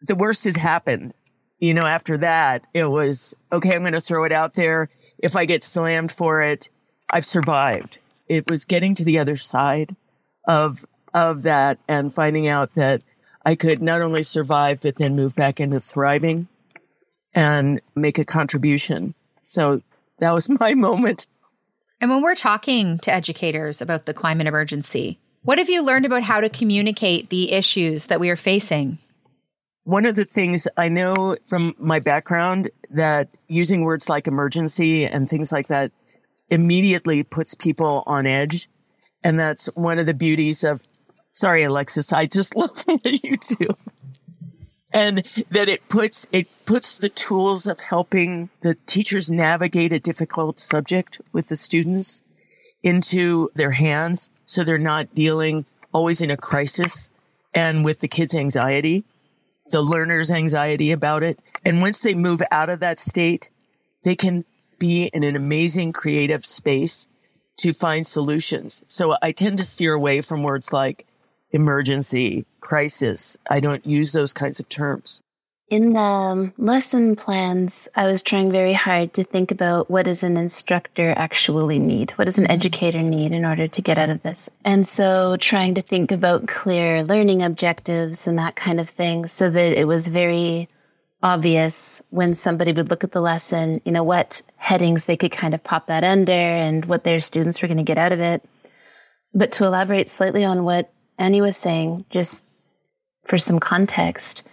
the 0.01 0.15
worst 0.15 0.45
has 0.45 0.55
happened. 0.55 1.13
You 1.59 1.73
know, 1.73 1.85
after 1.85 2.17
that, 2.17 2.67
it 2.73 2.85
was 2.85 3.35
okay, 3.51 3.75
I'm 3.75 3.81
going 3.81 3.93
to 3.93 3.99
throw 3.99 4.25
it 4.25 4.31
out 4.31 4.53
there. 4.53 4.89
If 5.17 5.35
I 5.35 5.45
get 5.45 5.63
slammed 5.63 6.11
for 6.11 6.41
it, 6.41 6.69
I've 7.09 7.25
survived. 7.25 7.99
It 8.27 8.49
was 8.49 8.65
getting 8.65 8.95
to 8.95 9.05
the 9.05 9.19
other 9.19 9.35
side 9.35 9.95
of, 10.47 10.85
of 11.13 11.43
that 11.43 11.79
and 11.87 12.13
finding 12.13 12.47
out 12.47 12.73
that 12.73 13.03
I 13.45 13.55
could 13.55 13.81
not 13.81 14.01
only 14.01 14.23
survive, 14.23 14.81
but 14.81 14.95
then 14.95 15.15
move 15.15 15.35
back 15.35 15.59
into 15.59 15.79
thriving 15.79 16.47
and 17.35 17.81
make 17.95 18.17
a 18.17 18.25
contribution. 18.25 19.13
So 19.43 19.79
that 20.19 20.31
was 20.31 20.49
my 20.59 20.73
moment. 20.73 21.27
And 22.01 22.09
when 22.09 22.21
we're 22.21 22.35
talking 22.35 22.99
to 22.99 23.13
educators 23.13 23.81
about 23.81 24.05
the 24.05 24.13
climate 24.13 24.47
emergency, 24.47 25.19
what 25.43 25.59
have 25.59 25.69
you 25.69 25.83
learned 25.83 26.05
about 26.05 26.23
how 26.23 26.41
to 26.41 26.49
communicate 26.49 27.29
the 27.29 27.51
issues 27.51 28.07
that 28.07 28.19
we 28.19 28.29
are 28.29 28.35
facing? 28.35 28.97
One 29.83 30.07
of 30.07 30.15
the 30.15 30.25
things 30.25 30.67
I 30.75 30.89
know 30.89 31.37
from 31.45 31.75
my 31.77 31.99
background 31.99 32.69
that 32.89 33.29
using 33.47 33.83
words 33.83 34.09
like 34.09 34.25
emergency 34.27 35.05
and 35.05 35.29
things 35.29 35.51
like 35.51 35.67
that 35.67 35.91
immediately 36.49 37.21
puts 37.21 37.53
people 37.53 38.03
on 38.07 38.25
edge. 38.25 38.67
And 39.25 39.37
that's 39.37 39.65
one 39.75 39.99
of 39.99 40.05
the 40.05 40.13
beauties 40.13 40.63
of, 40.63 40.81
sorry, 41.27 41.63
Alexis, 41.63 42.13
I 42.13 42.27
just 42.27 42.55
love 42.55 42.81
what 42.85 43.23
you 43.23 43.35
do. 43.35 43.67
And 44.93 45.17
that 45.49 45.67
it 45.67 45.89
puts, 45.89 46.29
it 46.31 46.47
puts 46.65 46.99
the 46.99 47.09
tools 47.09 47.67
of 47.67 47.81
helping 47.81 48.49
the 48.61 48.75
teachers 48.85 49.29
navigate 49.29 49.91
a 49.91 49.99
difficult 49.99 50.59
subject 50.59 51.19
with 51.33 51.49
the 51.49 51.57
students 51.57 52.21
into 52.81 53.49
their 53.55 53.71
hands. 53.71 54.29
So 54.45 54.63
they're 54.63 54.77
not 54.77 55.13
dealing 55.13 55.65
always 55.93 56.21
in 56.21 56.31
a 56.31 56.37
crisis 56.37 57.09
and 57.53 57.83
with 57.83 57.99
the 57.99 58.07
kids' 58.07 58.35
anxiety 58.35 59.03
the 59.67 59.81
learner's 59.81 60.31
anxiety 60.31 60.91
about 60.91 61.23
it. 61.23 61.41
And 61.63 61.81
once 61.81 62.01
they 62.01 62.13
move 62.13 62.41
out 62.51 62.69
of 62.69 62.81
that 62.81 62.99
state, 62.99 63.49
they 64.03 64.15
can 64.15 64.45
be 64.77 65.09
in 65.13 65.23
an 65.23 65.35
amazing 65.35 65.93
creative 65.93 66.45
space 66.45 67.07
to 67.57 67.73
find 67.73 68.05
solutions. 68.05 68.83
So 68.87 69.15
I 69.21 69.31
tend 69.31 69.57
to 69.57 69.63
steer 69.63 69.93
away 69.93 70.21
from 70.21 70.43
words 70.43 70.73
like 70.73 71.05
emergency, 71.51 72.45
crisis. 72.59 73.37
I 73.49 73.59
don't 73.59 73.85
use 73.85 74.11
those 74.11 74.33
kinds 74.33 74.59
of 74.59 74.67
terms. 74.69 75.23
In 75.67 75.93
the 75.93 75.99
um, 75.99 76.53
lesson 76.59 77.15
plans, 77.15 77.87
I 77.95 78.05
was 78.05 78.21
trying 78.21 78.51
very 78.51 78.73
hard 78.73 79.13
to 79.15 79.23
think 79.23 79.49
about 79.49 79.89
what 79.89 80.05
does 80.05 80.21
an 80.21 80.37
instructor 80.37 81.11
actually 81.17 81.79
need? 81.79 82.11
What 82.11 82.25
does 82.25 82.37
an 82.37 82.51
educator 82.51 83.01
need 83.01 83.31
in 83.31 83.45
order 83.45 83.67
to 83.67 83.81
get 83.81 83.97
out 83.97 84.11
of 84.11 84.21
this? 84.21 84.47
And 84.63 84.87
so 84.87 85.37
trying 85.37 85.73
to 85.73 85.81
think 85.81 86.11
about 86.11 86.47
clear 86.47 87.01
learning 87.01 87.41
objectives 87.41 88.27
and 88.27 88.37
that 88.37 88.55
kind 88.55 88.79
of 88.79 88.89
thing 88.89 89.27
so 89.27 89.49
that 89.49 89.79
it 89.79 89.87
was 89.87 90.07
very 90.07 90.69
obvious 91.25 92.03
when 92.11 92.35
somebody 92.35 92.71
would 92.71 92.91
look 92.91 93.03
at 93.03 93.11
the 93.11 93.19
lesson, 93.19 93.81
you 93.83 93.91
know, 93.91 94.03
what 94.03 94.43
headings 94.57 95.07
they 95.07 95.17
could 95.17 95.31
kind 95.31 95.55
of 95.55 95.63
pop 95.63 95.87
that 95.87 96.03
under 96.03 96.31
and 96.31 96.85
what 96.85 97.03
their 97.03 97.19
students 97.19 97.61
were 97.61 97.67
going 97.67 97.79
to 97.79 97.83
get 97.83 97.97
out 97.97 98.11
of 98.11 98.19
it. 98.19 98.47
But 99.33 99.51
to 99.53 99.65
elaborate 99.65 100.07
slightly 100.07 100.45
on 100.45 100.63
what 100.63 100.93
Annie 101.17 101.41
was 101.41 101.57
saying, 101.57 102.05
just 102.11 102.45
for 103.23 103.39
some 103.39 103.59
context, 103.59 104.47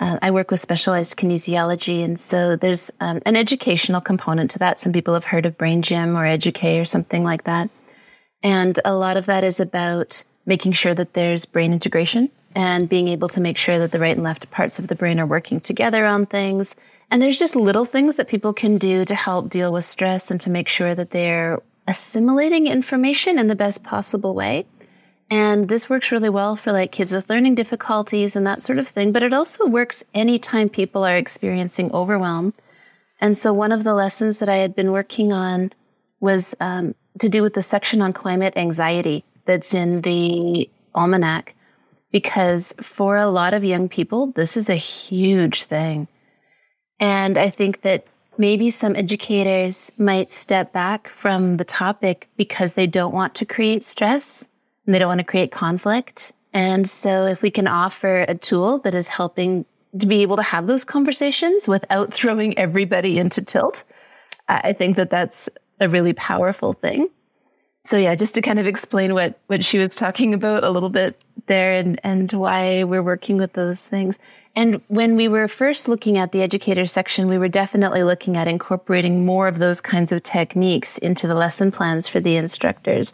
uh, 0.00 0.18
I 0.22 0.30
work 0.30 0.50
with 0.50 0.60
specialized 0.60 1.18
kinesiology, 1.18 2.02
and 2.02 2.18
so 2.18 2.56
there's 2.56 2.90
um, 3.00 3.20
an 3.26 3.36
educational 3.36 4.00
component 4.00 4.50
to 4.52 4.58
that. 4.60 4.78
Some 4.78 4.94
people 4.94 5.12
have 5.12 5.24
heard 5.26 5.44
of 5.44 5.58
Brain 5.58 5.82
Gym 5.82 6.16
or 6.16 6.24
Edu-K 6.24 6.80
or 6.80 6.86
something 6.86 7.22
like 7.22 7.44
that. 7.44 7.68
And 8.42 8.80
a 8.86 8.94
lot 8.94 9.18
of 9.18 9.26
that 9.26 9.44
is 9.44 9.60
about 9.60 10.24
making 10.46 10.72
sure 10.72 10.94
that 10.94 11.12
there's 11.12 11.44
brain 11.44 11.74
integration 11.74 12.30
and 12.54 12.88
being 12.88 13.08
able 13.08 13.28
to 13.28 13.40
make 13.40 13.56
sure 13.56 13.78
that 13.78 13.92
the 13.92 13.98
right 13.98 14.16
and 14.16 14.22
left 14.22 14.50
parts 14.50 14.78
of 14.78 14.88
the 14.88 14.94
brain 14.94 15.18
are 15.18 15.26
working 15.26 15.60
together 15.60 16.06
on 16.06 16.26
things. 16.26 16.76
And 17.10 17.20
there's 17.20 17.38
just 17.38 17.56
little 17.56 17.84
things 17.84 18.16
that 18.16 18.28
people 18.28 18.52
can 18.52 18.78
do 18.78 19.04
to 19.04 19.14
help 19.14 19.50
deal 19.50 19.72
with 19.72 19.84
stress 19.84 20.30
and 20.30 20.40
to 20.42 20.50
make 20.50 20.68
sure 20.68 20.94
that 20.94 21.10
they're 21.10 21.60
assimilating 21.86 22.66
information 22.66 23.38
in 23.38 23.48
the 23.48 23.54
best 23.54 23.82
possible 23.82 24.34
way. 24.34 24.66
And 25.30 25.68
this 25.68 25.90
works 25.90 26.12
really 26.12 26.28
well 26.28 26.54
for 26.54 26.70
like 26.72 26.92
kids 26.92 27.12
with 27.12 27.28
learning 27.28 27.54
difficulties 27.56 28.36
and 28.36 28.46
that 28.46 28.62
sort 28.62 28.78
of 28.78 28.88
thing, 28.88 29.10
but 29.10 29.22
it 29.22 29.32
also 29.32 29.66
works 29.66 30.04
anytime 30.14 30.68
people 30.68 31.04
are 31.04 31.16
experiencing 31.16 31.90
overwhelm. 31.92 32.54
And 33.20 33.36
so 33.36 33.52
one 33.52 33.72
of 33.72 33.84
the 33.84 33.94
lessons 33.94 34.38
that 34.38 34.48
I 34.48 34.56
had 34.56 34.76
been 34.76 34.92
working 34.92 35.32
on 35.32 35.72
was 36.20 36.54
um, 36.60 36.94
to 37.20 37.28
do 37.28 37.42
with 37.42 37.54
the 37.54 37.62
section 37.62 38.02
on 38.02 38.12
climate 38.12 38.54
anxiety 38.56 39.24
that's 39.44 39.74
in 39.74 40.02
the 40.02 40.68
almanac. 40.94 41.54
Because 42.14 42.72
for 42.80 43.16
a 43.16 43.26
lot 43.26 43.54
of 43.54 43.64
young 43.64 43.88
people, 43.88 44.28
this 44.36 44.56
is 44.56 44.68
a 44.70 44.76
huge 44.76 45.64
thing. 45.64 46.06
And 47.00 47.36
I 47.36 47.50
think 47.50 47.80
that 47.80 48.06
maybe 48.38 48.70
some 48.70 48.94
educators 48.94 49.90
might 49.98 50.30
step 50.30 50.72
back 50.72 51.08
from 51.08 51.56
the 51.56 51.64
topic 51.64 52.28
because 52.36 52.74
they 52.74 52.86
don't 52.86 53.12
want 53.12 53.34
to 53.34 53.44
create 53.44 53.82
stress 53.82 54.46
and 54.86 54.94
they 54.94 55.00
don't 55.00 55.08
want 55.08 55.18
to 55.18 55.24
create 55.24 55.50
conflict. 55.50 56.30
And 56.52 56.88
so 56.88 57.26
if 57.26 57.42
we 57.42 57.50
can 57.50 57.66
offer 57.66 58.24
a 58.28 58.36
tool 58.36 58.78
that 58.84 58.94
is 58.94 59.08
helping 59.08 59.64
to 59.98 60.06
be 60.06 60.22
able 60.22 60.36
to 60.36 60.42
have 60.42 60.68
those 60.68 60.84
conversations 60.84 61.66
without 61.66 62.14
throwing 62.14 62.56
everybody 62.56 63.18
into 63.18 63.42
tilt, 63.42 63.82
I 64.46 64.72
think 64.72 64.94
that 64.98 65.10
that's 65.10 65.48
a 65.80 65.88
really 65.88 66.12
powerful 66.12 66.74
thing. 66.74 67.08
So 67.84 67.98
yeah, 67.98 68.14
just 68.14 68.34
to 68.36 68.42
kind 68.42 68.58
of 68.58 68.66
explain 68.66 69.12
what, 69.12 69.38
what 69.46 69.62
she 69.62 69.78
was 69.78 69.94
talking 69.94 70.32
about 70.32 70.64
a 70.64 70.70
little 70.70 70.88
bit 70.88 71.20
there 71.46 71.74
and, 71.74 72.00
and 72.02 72.32
why 72.32 72.84
we're 72.84 73.02
working 73.02 73.36
with 73.36 73.52
those 73.52 73.86
things. 73.86 74.18
And 74.56 74.80
when 74.88 75.16
we 75.16 75.28
were 75.28 75.48
first 75.48 75.86
looking 75.86 76.16
at 76.16 76.32
the 76.32 76.40
educator 76.40 76.86
section, 76.86 77.28
we 77.28 77.36
were 77.36 77.48
definitely 77.48 78.02
looking 78.02 78.38
at 78.38 78.48
incorporating 78.48 79.26
more 79.26 79.48
of 79.48 79.58
those 79.58 79.82
kinds 79.82 80.12
of 80.12 80.22
techniques 80.22 80.96
into 80.96 81.26
the 81.26 81.34
lesson 81.34 81.70
plans 81.70 82.08
for 82.08 82.20
the 82.20 82.36
instructors. 82.36 83.12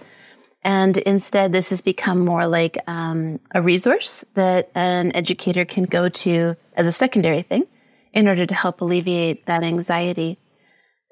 And 0.63 0.99
instead, 0.99 1.53
this 1.53 1.71
has 1.71 1.81
become 1.81 2.21
more 2.21 2.47
like 2.47 2.79
um, 2.87 3.41
a 3.53 3.63
resource 3.63 4.25
that 4.35 4.71
an 4.75 5.11
educator 5.17 5.65
can 5.65 5.85
go 5.85 6.09
to 6.11 6.55
as 6.75 6.87
a 6.87 6.93
secondary 6.93 7.43
thing 7.43 7.65
in 8.13 8.29
order 8.29 8.47
to 8.47 8.55
help 8.55 8.81
alleviate 8.81 9.47
that 9.47 9.65
anxiety. 9.65 10.39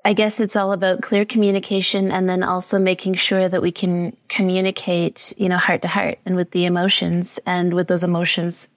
I 0.05 0.13
guess 0.13 0.41
it's 0.41 0.57
all 0.57 0.73
about 0.73 1.03
clear 1.03 1.25
communication 1.25 2.11
and 2.11 2.29
then 2.29 2.43
also 2.43 2.79
making 2.79 3.15
sure 3.15 3.49
that 3.49 3.61
we 3.61 3.73
can 3.73 4.17
communicate, 4.29 5.33
you 5.37 5.49
know, 5.49 5.57
heart 5.57 5.83
to 5.83 5.89
heart 5.89 6.19
and 6.25 6.37
with 6.37 6.53
the 6.53 6.65
emotions 6.65 7.39
and 7.45 7.75
with 7.75 7.89
those 7.89 8.03
emotions 8.03 8.69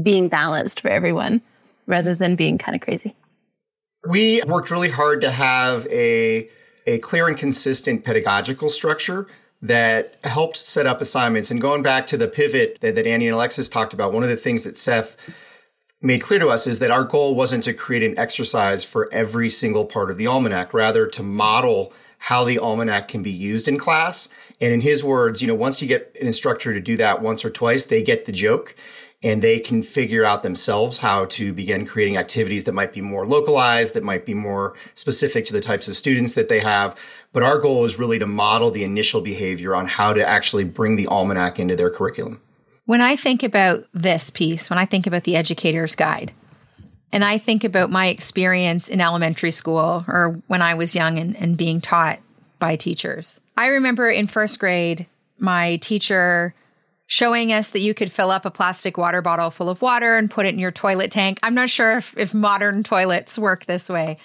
being 0.00 0.28
balanced 0.28 0.80
for 0.80 0.88
everyone 0.88 1.42
rather 1.86 2.14
than 2.14 2.34
being 2.34 2.58
kind 2.58 2.74
of 2.74 2.80
crazy. 2.80 3.14
We 4.08 4.42
worked 4.46 4.70
really 4.70 4.90
hard 4.90 5.20
to 5.20 5.30
have 5.30 5.86
a 5.88 6.48
a 6.86 6.98
clear 6.98 7.28
and 7.28 7.36
consistent 7.36 8.04
pedagogical 8.04 8.70
structure 8.70 9.26
that 9.62 10.14
helped 10.24 10.56
set 10.56 10.86
up 10.86 11.00
assignments. 11.00 11.50
And 11.50 11.60
going 11.60 11.82
back 11.82 12.06
to 12.08 12.16
the 12.16 12.26
pivot 12.26 12.78
that, 12.80 12.94
that 12.94 13.06
Annie 13.06 13.26
and 13.28 13.34
Alexis 13.34 13.68
talked 13.68 13.92
about, 13.92 14.12
one 14.12 14.22
of 14.22 14.30
the 14.30 14.36
things 14.36 14.64
that 14.64 14.78
Seth 14.78 15.16
made 16.02 16.22
clear 16.22 16.38
to 16.40 16.48
us 16.48 16.66
is 16.66 16.78
that 16.78 16.90
our 16.90 17.04
goal 17.04 17.34
wasn't 17.34 17.64
to 17.64 17.74
create 17.74 18.02
an 18.02 18.18
exercise 18.18 18.84
for 18.84 19.12
every 19.12 19.50
single 19.50 19.84
part 19.84 20.10
of 20.10 20.16
the 20.16 20.26
almanac, 20.26 20.72
rather 20.72 21.06
to 21.06 21.22
model 21.22 21.92
how 22.24 22.44
the 22.44 22.58
almanac 22.58 23.08
can 23.08 23.22
be 23.22 23.30
used 23.30 23.66
in 23.68 23.78
class. 23.78 24.28
And 24.60 24.72
in 24.72 24.80
his 24.82 25.02
words, 25.02 25.40
you 25.40 25.48
know, 25.48 25.54
once 25.54 25.80
you 25.80 25.88
get 25.88 26.14
an 26.20 26.26
instructor 26.26 26.72
to 26.74 26.80
do 26.80 26.96
that 26.98 27.22
once 27.22 27.44
or 27.44 27.50
twice, 27.50 27.86
they 27.86 28.02
get 28.02 28.26
the 28.26 28.32
joke. 28.32 28.74
and 29.22 29.42
they 29.42 29.58
can 29.58 29.82
figure 29.82 30.24
out 30.24 30.42
themselves 30.42 30.98
how 30.98 31.26
to 31.26 31.52
begin 31.52 31.84
creating 31.84 32.16
activities 32.16 32.64
that 32.64 32.72
might 32.72 32.92
be 32.92 33.02
more 33.02 33.26
localized, 33.26 33.94
that 33.94 34.02
might 34.02 34.24
be 34.24 34.32
more 34.32 34.74
specific 34.94 35.44
to 35.44 35.52
the 35.52 35.60
types 35.60 35.88
of 35.88 35.96
students 35.96 36.34
that 36.34 36.48
they 36.48 36.60
have. 36.60 36.96
But 37.32 37.42
our 37.42 37.58
goal 37.58 37.84
is 37.84 37.98
really 37.98 38.18
to 38.18 38.26
model 38.26 38.70
the 38.70 38.84
initial 38.84 39.20
behavior 39.20 39.74
on 39.74 39.86
how 39.86 40.14
to 40.14 40.26
actually 40.26 40.64
bring 40.64 40.96
the 40.96 41.06
almanac 41.06 41.58
into 41.58 41.76
their 41.76 41.90
curriculum. 41.90 42.40
When 42.90 43.00
I 43.00 43.14
think 43.14 43.44
about 43.44 43.84
this 43.94 44.30
piece, 44.30 44.68
when 44.68 44.76
I 44.80 44.84
think 44.84 45.06
about 45.06 45.22
the 45.22 45.36
educator's 45.36 45.94
guide, 45.94 46.32
and 47.12 47.24
I 47.24 47.38
think 47.38 47.62
about 47.62 47.88
my 47.88 48.08
experience 48.08 48.88
in 48.88 49.00
elementary 49.00 49.52
school 49.52 50.04
or 50.08 50.42
when 50.48 50.60
I 50.60 50.74
was 50.74 50.96
young 50.96 51.16
and, 51.16 51.36
and 51.36 51.56
being 51.56 51.80
taught 51.80 52.18
by 52.58 52.74
teachers, 52.74 53.40
I 53.56 53.66
remember 53.66 54.10
in 54.10 54.26
first 54.26 54.58
grade, 54.58 55.06
my 55.38 55.76
teacher 55.76 56.52
showing 57.06 57.52
us 57.52 57.70
that 57.70 57.78
you 57.78 57.94
could 57.94 58.10
fill 58.10 58.32
up 58.32 58.44
a 58.44 58.50
plastic 58.50 58.98
water 58.98 59.22
bottle 59.22 59.50
full 59.50 59.68
of 59.68 59.82
water 59.82 60.16
and 60.16 60.28
put 60.28 60.46
it 60.46 60.54
in 60.54 60.58
your 60.58 60.72
toilet 60.72 61.12
tank. 61.12 61.38
I'm 61.44 61.54
not 61.54 61.70
sure 61.70 61.98
if, 61.98 62.18
if 62.18 62.34
modern 62.34 62.82
toilets 62.82 63.38
work 63.38 63.66
this 63.66 63.88
way. 63.88 64.16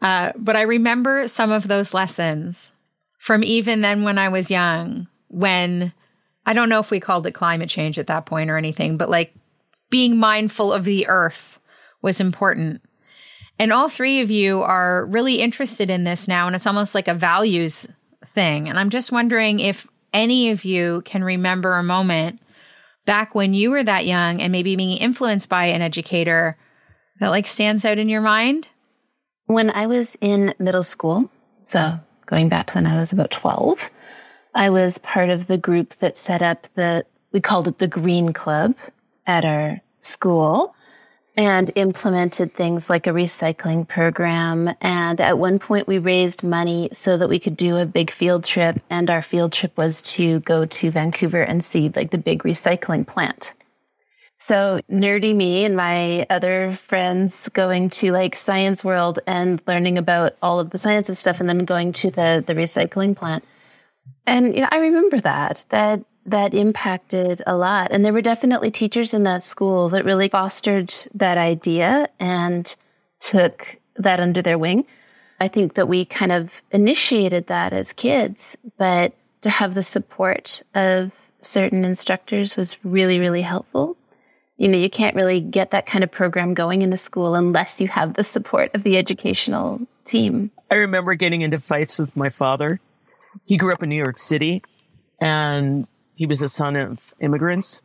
Uh, 0.00 0.30
but 0.36 0.54
I 0.54 0.62
remember 0.62 1.26
some 1.26 1.50
of 1.50 1.66
those 1.66 1.92
lessons 1.92 2.72
from 3.18 3.42
even 3.42 3.80
then 3.80 4.04
when 4.04 4.18
I 4.18 4.28
was 4.28 4.52
young, 4.52 5.08
when 5.26 5.92
I 6.48 6.54
don't 6.54 6.70
know 6.70 6.80
if 6.80 6.90
we 6.90 6.98
called 6.98 7.26
it 7.26 7.32
climate 7.32 7.68
change 7.68 7.98
at 7.98 8.06
that 8.06 8.24
point 8.24 8.48
or 8.48 8.56
anything, 8.56 8.96
but 8.96 9.10
like 9.10 9.34
being 9.90 10.16
mindful 10.16 10.72
of 10.72 10.84
the 10.84 11.06
earth 11.06 11.60
was 12.00 12.22
important. 12.22 12.80
And 13.58 13.70
all 13.70 13.90
three 13.90 14.22
of 14.22 14.30
you 14.30 14.62
are 14.62 15.04
really 15.04 15.42
interested 15.42 15.90
in 15.90 16.04
this 16.04 16.26
now, 16.26 16.46
and 16.46 16.56
it's 16.56 16.66
almost 16.66 16.94
like 16.94 17.06
a 17.06 17.12
values 17.12 17.86
thing. 18.24 18.66
And 18.66 18.78
I'm 18.78 18.88
just 18.88 19.12
wondering 19.12 19.60
if 19.60 19.86
any 20.14 20.48
of 20.48 20.64
you 20.64 21.02
can 21.04 21.22
remember 21.22 21.74
a 21.74 21.82
moment 21.82 22.40
back 23.04 23.34
when 23.34 23.52
you 23.52 23.70
were 23.70 23.82
that 23.82 24.06
young 24.06 24.40
and 24.40 24.50
maybe 24.50 24.74
being 24.74 24.96
influenced 24.96 25.50
by 25.50 25.66
an 25.66 25.82
educator 25.82 26.56
that 27.20 27.28
like 27.28 27.46
stands 27.46 27.84
out 27.84 27.98
in 27.98 28.08
your 28.08 28.22
mind? 28.22 28.68
When 29.44 29.68
I 29.68 29.86
was 29.86 30.16
in 30.22 30.54
middle 30.58 30.82
school, 30.82 31.30
so 31.64 32.00
going 32.24 32.48
back 32.48 32.68
to 32.68 32.74
when 32.76 32.86
I 32.86 32.98
was 32.98 33.12
about 33.12 33.30
12, 33.30 33.90
I 34.54 34.70
was 34.70 34.98
part 34.98 35.30
of 35.30 35.46
the 35.46 35.58
group 35.58 35.94
that 35.96 36.16
set 36.16 36.42
up 36.42 36.66
the, 36.74 37.04
we 37.32 37.40
called 37.40 37.68
it 37.68 37.78
the 37.78 37.88
Green 37.88 38.32
Club 38.32 38.74
at 39.26 39.44
our 39.44 39.80
school 40.00 40.74
and 41.36 41.70
implemented 41.76 42.52
things 42.52 42.90
like 42.90 43.06
a 43.06 43.10
recycling 43.10 43.86
program. 43.86 44.74
And 44.80 45.20
at 45.20 45.38
one 45.38 45.60
point 45.60 45.86
we 45.86 45.98
raised 45.98 46.42
money 46.42 46.88
so 46.92 47.16
that 47.16 47.28
we 47.28 47.38
could 47.38 47.56
do 47.56 47.76
a 47.76 47.86
big 47.86 48.10
field 48.10 48.42
trip. 48.42 48.80
And 48.90 49.08
our 49.08 49.22
field 49.22 49.52
trip 49.52 49.76
was 49.76 50.02
to 50.14 50.40
go 50.40 50.66
to 50.66 50.90
Vancouver 50.90 51.42
and 51.42 51.64
see 51.64 51.90
like 51.94 52.10
the 52.10 52.18
big 52.18 52.42
recycling 52.42 53.06
plant. 53.06 53.54
So 54.38 54.80
nerdy 54.90 55.34
me 55.34 55.64
and 55.64 55.76
my 55.76 56.26
other 56.28 56.72
friends 56.72 57.48
going 57.50 57.90
to 57.90 58.10
like 58.10 58.34
science 58.34 58.82
world 58.82 59.20
and 59.26 59.62
learning 59.66 59.96
about 59.96 60.36
all 60.42 60.58
of 60.58 60.70
the 60.70 60.78
science 60.78 61.08
of 61.08 61.16
stuff 61.16 61.38
and 61.38 61.48
then 61.48 61.64
going 61.64 61.92
to 61.94 62.10
the, 62.10 62.42
the 62.44 62.54
recycling 62.54 63.16
plant. 63.16 63.44
And 64.26 64.54
you 64.54 64.60
know, 64.60 64.68
I 64.70 64.78
remember 64.78 65.18
that, 65.20 65.64
that 65.70 66.04
that 66.26 66.54
impacted 66.54 67.42
a 67.46 67.56
lot. 67.56 67.90
And 67.90 68.04
there 68.04 68.12
were 68.12 68.22
definitely 68.22 68.70
teachers 68.70 69.14
in 69.14 69.22
that 69.24 69.42
school 69.42 69.88
that 69.88 70.04
really 70.04 70.28
fostered 70.28 70.94
that 71.14 71.38
idea 71.38 72.08
and 72.20 72.74
took 73.20 73.76
that 73.96 74.20
under 74.20 74.42
their 74.42 74.58
wing. 74.58 74.84
I 75.40 75.48
think 75.48 75.74
that 75.74 75.88
we 75.88 76.04
kind 76.04 76.32
of 76.32 76.62
initiated 76.70 77.46
that 77.46 77.72
as 77.72 77.92
kids, 77.92 78.56
but 78.76 79.14
to 79.42 79.50
have 79.50 79.74
the 79.74 79.82
support 79.82 80.62
of 80.74 81.12
certain 81.40 81.84
instructors 81.84 82.56
was 82.56 82.76
really, 82.84 83.18
really 83.20 83.42
helpful. 83.42 83.96
You 84.56 84.68
know, 84.68 84.78
you 84.78 84.90
can't 84.90 85.14
really 85.14 85.40
get 85.40 85.70
that 85.70 85.86
kind 85.86 86.02
of 86.02 86.10
program 86.10 86.54
going 86.54 86.82
in 86.82 86.92
a 86.92 86.96
school 86.96 87.36
unless 87.36 87.80
you 87.80 87.86
have 87.88 88.14
the 88.14 88.24
support 88.24 88.74
of 88.74 88.82
the 88.82 88.98
educational 88.98 89.80
team. 90.04 90.50
I 90.70 90.76
remember 90.76 91.14
getting 91.14 91.42
into 91.42 91.58
fights 91.58 92.00
with 92.00 92.16
my 92.16 92.28
father. 92.28 92.80
He 93.44 93.56
grew 93.56 93.72
up 93.72 93.82
in 93.82 93.88
New 93.88 93.96
York 93.96 94.18
City 94.18 94.62
and 95.20 95.86
he 96.14 96.26
was 96.26 96.42
a 96.42 96.48
son 96.48 96.76
of 96.76 96.98
immigrants. 97.20 97.82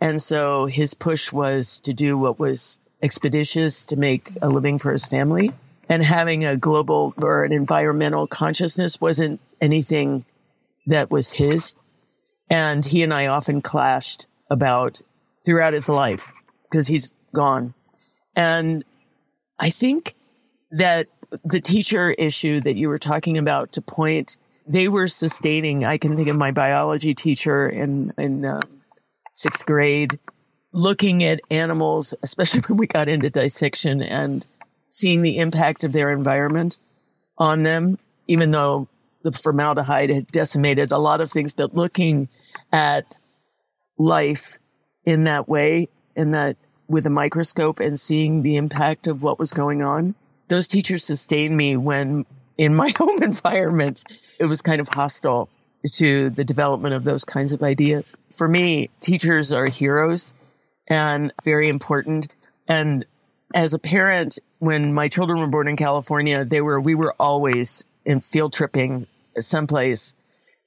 And 0.00 0.20
so 0.20 0.66
his 0.66 0.94
push 0.94 1.32
was 1.32 1.80
to 1.80 1.92
do 1.92 2.18
what 2.18 2.38
was 2.38 2.78
expeditious 3.02 3.86
to 3.86 3.96
make 3.96 4.30
a 4.42 4.48
living 4.48 4.78
for 4.78 4.92
his 4.92 5.06
family. 5.06 5.50
And 5.88 6.02
having 6.02 6.44
a 6.44 6.56
global 6.56 7.12
or 7.18 7.44
an 7.44 7.52
environmental 7.52 8.26
consciousness 8.26 9.00
wasn't 9.00 9.40
anything 9.60 10.24
that 10.86 11.10
was 11.10 11.30
his. 11.32 11.76
And 12.50 12.84
he 12.84 13.02
and 13.02 13.12
I 13.12 13.26
often 13.26 13.60
clashed 13.60 14.26
about 14.50 15.00
throughout 15.44 15.74
his 15.74 15.88
life 15.88 16.32
because 16.70 16.86
he's 16.86 17.14
gone. 17.34 17.74
And 18.34 18.84
I 19.60 19.70
think 19.70 20.14
that 20.72 21.08
the 21.44 21.60
teacher 21.60 22.10
issue 22.10 22.60
that 22.60 22.76
you 22.76 22.88
were 22.88 22.98
talking 22.98 23.38
about 23.38 23.72
to 23.72 23.82
point 23.82 24.38
they 24.66 24.88
were 24.88 25.08
sustaining. 25.08 25.84
I 25.84 25.98
can 25.98 26.16
think 26.16 26.28
of 26.28 26.36
my 26.36 26.52
biology 26.52 27.14
teacher 27.14 27.68
in 27.68 28.12
in 28.18 28.44
uh, 28.44 28.60
sixth 29.32 29.66
grade 29.66 30.18
looking 30.72 31.22
at 31.22 31.40
animals, 31.50 32.14
especially 32.22 32.60
when 32.66 32.76
we 32.76 32.86
got 32.86 33.08
into 33.08 33.30
dissection 33.30 34.02
and 34.02 34.46
seeing 34.88 35.22
the 35.22 35.38
impact 35.38 35.84
of 35.84 35.92
their 35.92 36.12
environment 36.12 36.78
on 37.38 37.62
them, 37.62 37.98
even 38.28 38.50
though 38.50 38.88
the 39.22 39.32
formaldehyde 39.32 40.10
had 40.10 40.26
decimated 40.28 40.92
a 40.92 40.98
lot 40.98 41.20
of 41.20 41.30
things, 41.30 41.54
but 41.54 41.74
looking 41.74 42.28
at 42.72 43.16
life 43.98 44.58
in 45.04 45.24
that 45.24 45.48
way, 45.48 45.88
in 46.14 46.32
that 46.32 46.56
with 46.86 47.06
a 47.06 47.10
microscope 47.10 47.80
and 47.80 47.98
seeing 47.98 48.42
the 48.42 48.56
impact 48.56 49.06
of 49.06 49.22
what 49.22 49.38
was 49.38 49.52
going 49.52 49.82
on. 49.82 50.14
Those 50.48 50.68
teachers 50.68 51.02
sustained 51.02 51.56
me 51.56 51.76
when 51.76 52.26
in 52.58 52.74
my 52.74 52.92
home 52.98 53.22
environment 53.22 54.04
it 54.38 54.46
was 54.46 54.62
kind 54.62 54.80
of 54.80 54.88
hostile 54.88 55.48
to 55.92 56.30
the 56.30 56.44
development 56.44 56.94
of 56.94 57.04
those 57.04 57.24
kinds 57.24 57.52
of 57.52 57.62
ideas. 57.62 58.16
For 58.30 58.48
me, 58.48 58.90
teachers 59.00 59.52
are 59.52 59.66
heroes 59.66 60.34
and 60.88 61.32
very 61.44 61.68
important. 61.68 62.28
And 62.68 63.04
as 63.54 63.74
a 63.74 63.78
parent, 63.78 64.38
when 64.58 64.94
my 64.94 65.08
children 65.08 65.40
were 65.40 65.48
born 65.48 65.68
in 65.68 65.76
California, 65.76 66.44
they 66.44 66.60
were, 66.60 66.80
we 66.80 66.94
were 66.94 67.14
always 67.18 67.84
in 68.04 68.20
field 68.20 68.52
tripping 68.52 69.06
someplace 69.38 70.14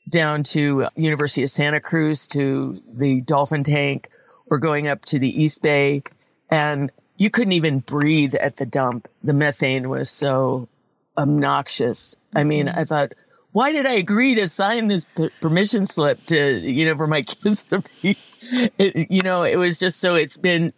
down 0.10 0.44
to 0.44 0.86
University 0.96 1.44
of 1.44 1.50
Santa 1.50 1.80
Cruz 1.80 2.28
to 2.28 2.82
the 2.88 3.22
dolphin 3.22 3.64
tank 3.64 4.10
or 4.50 4.60
going 4.60 4.88
up 4.88 5.04
to 5.06 5.20
the 5.20 5.44
East 5.44 5.62
Bay. 5.62 6.04
And 6.50 6.92
you 7.18 7.30
couldn't 7.30 7.54
even 7.54 7.80
breathe 7.80 8.36
at 8.36 8.56
the 8.56 8.66
dump. 8.66 9.08
The 9.24 9.34
methane 9.34 9.90
was 9.90 10.10
so 10.10 10.70
obnoxious. 11.18 12.16
I 12.36 12.44
mean, 12.44 12.68
mm-hmm. 12.68 12.80
I 12.80 12.84
thought, 12.86 13.14
why 13.58 13.72
did 13.72 13.88
I 13.88 13.94
agree 13.94 14.36
to 14.36 14.48
sign 14.48 14.88
this 14.88 15.06
p- 15.06 15.32
permission 15.42 15.88
slip 15.88 16.24
to, 16.28 16.60
you 16.60 16.86
know, 16.86 16.96
for 16.96 17.08
my 17.08 17.22
kids 17.24 17.64
to 17.64 17.84
be, 18.04 18.16
it, 18.78 19.10
you 19.10 19.24
know, 19.24 19.42
it 19.42 19.58
was 19.58 19.80
just 19.80 20.00
so 20.00 20.14
it's 20.14 20.38
been 20.38 20.74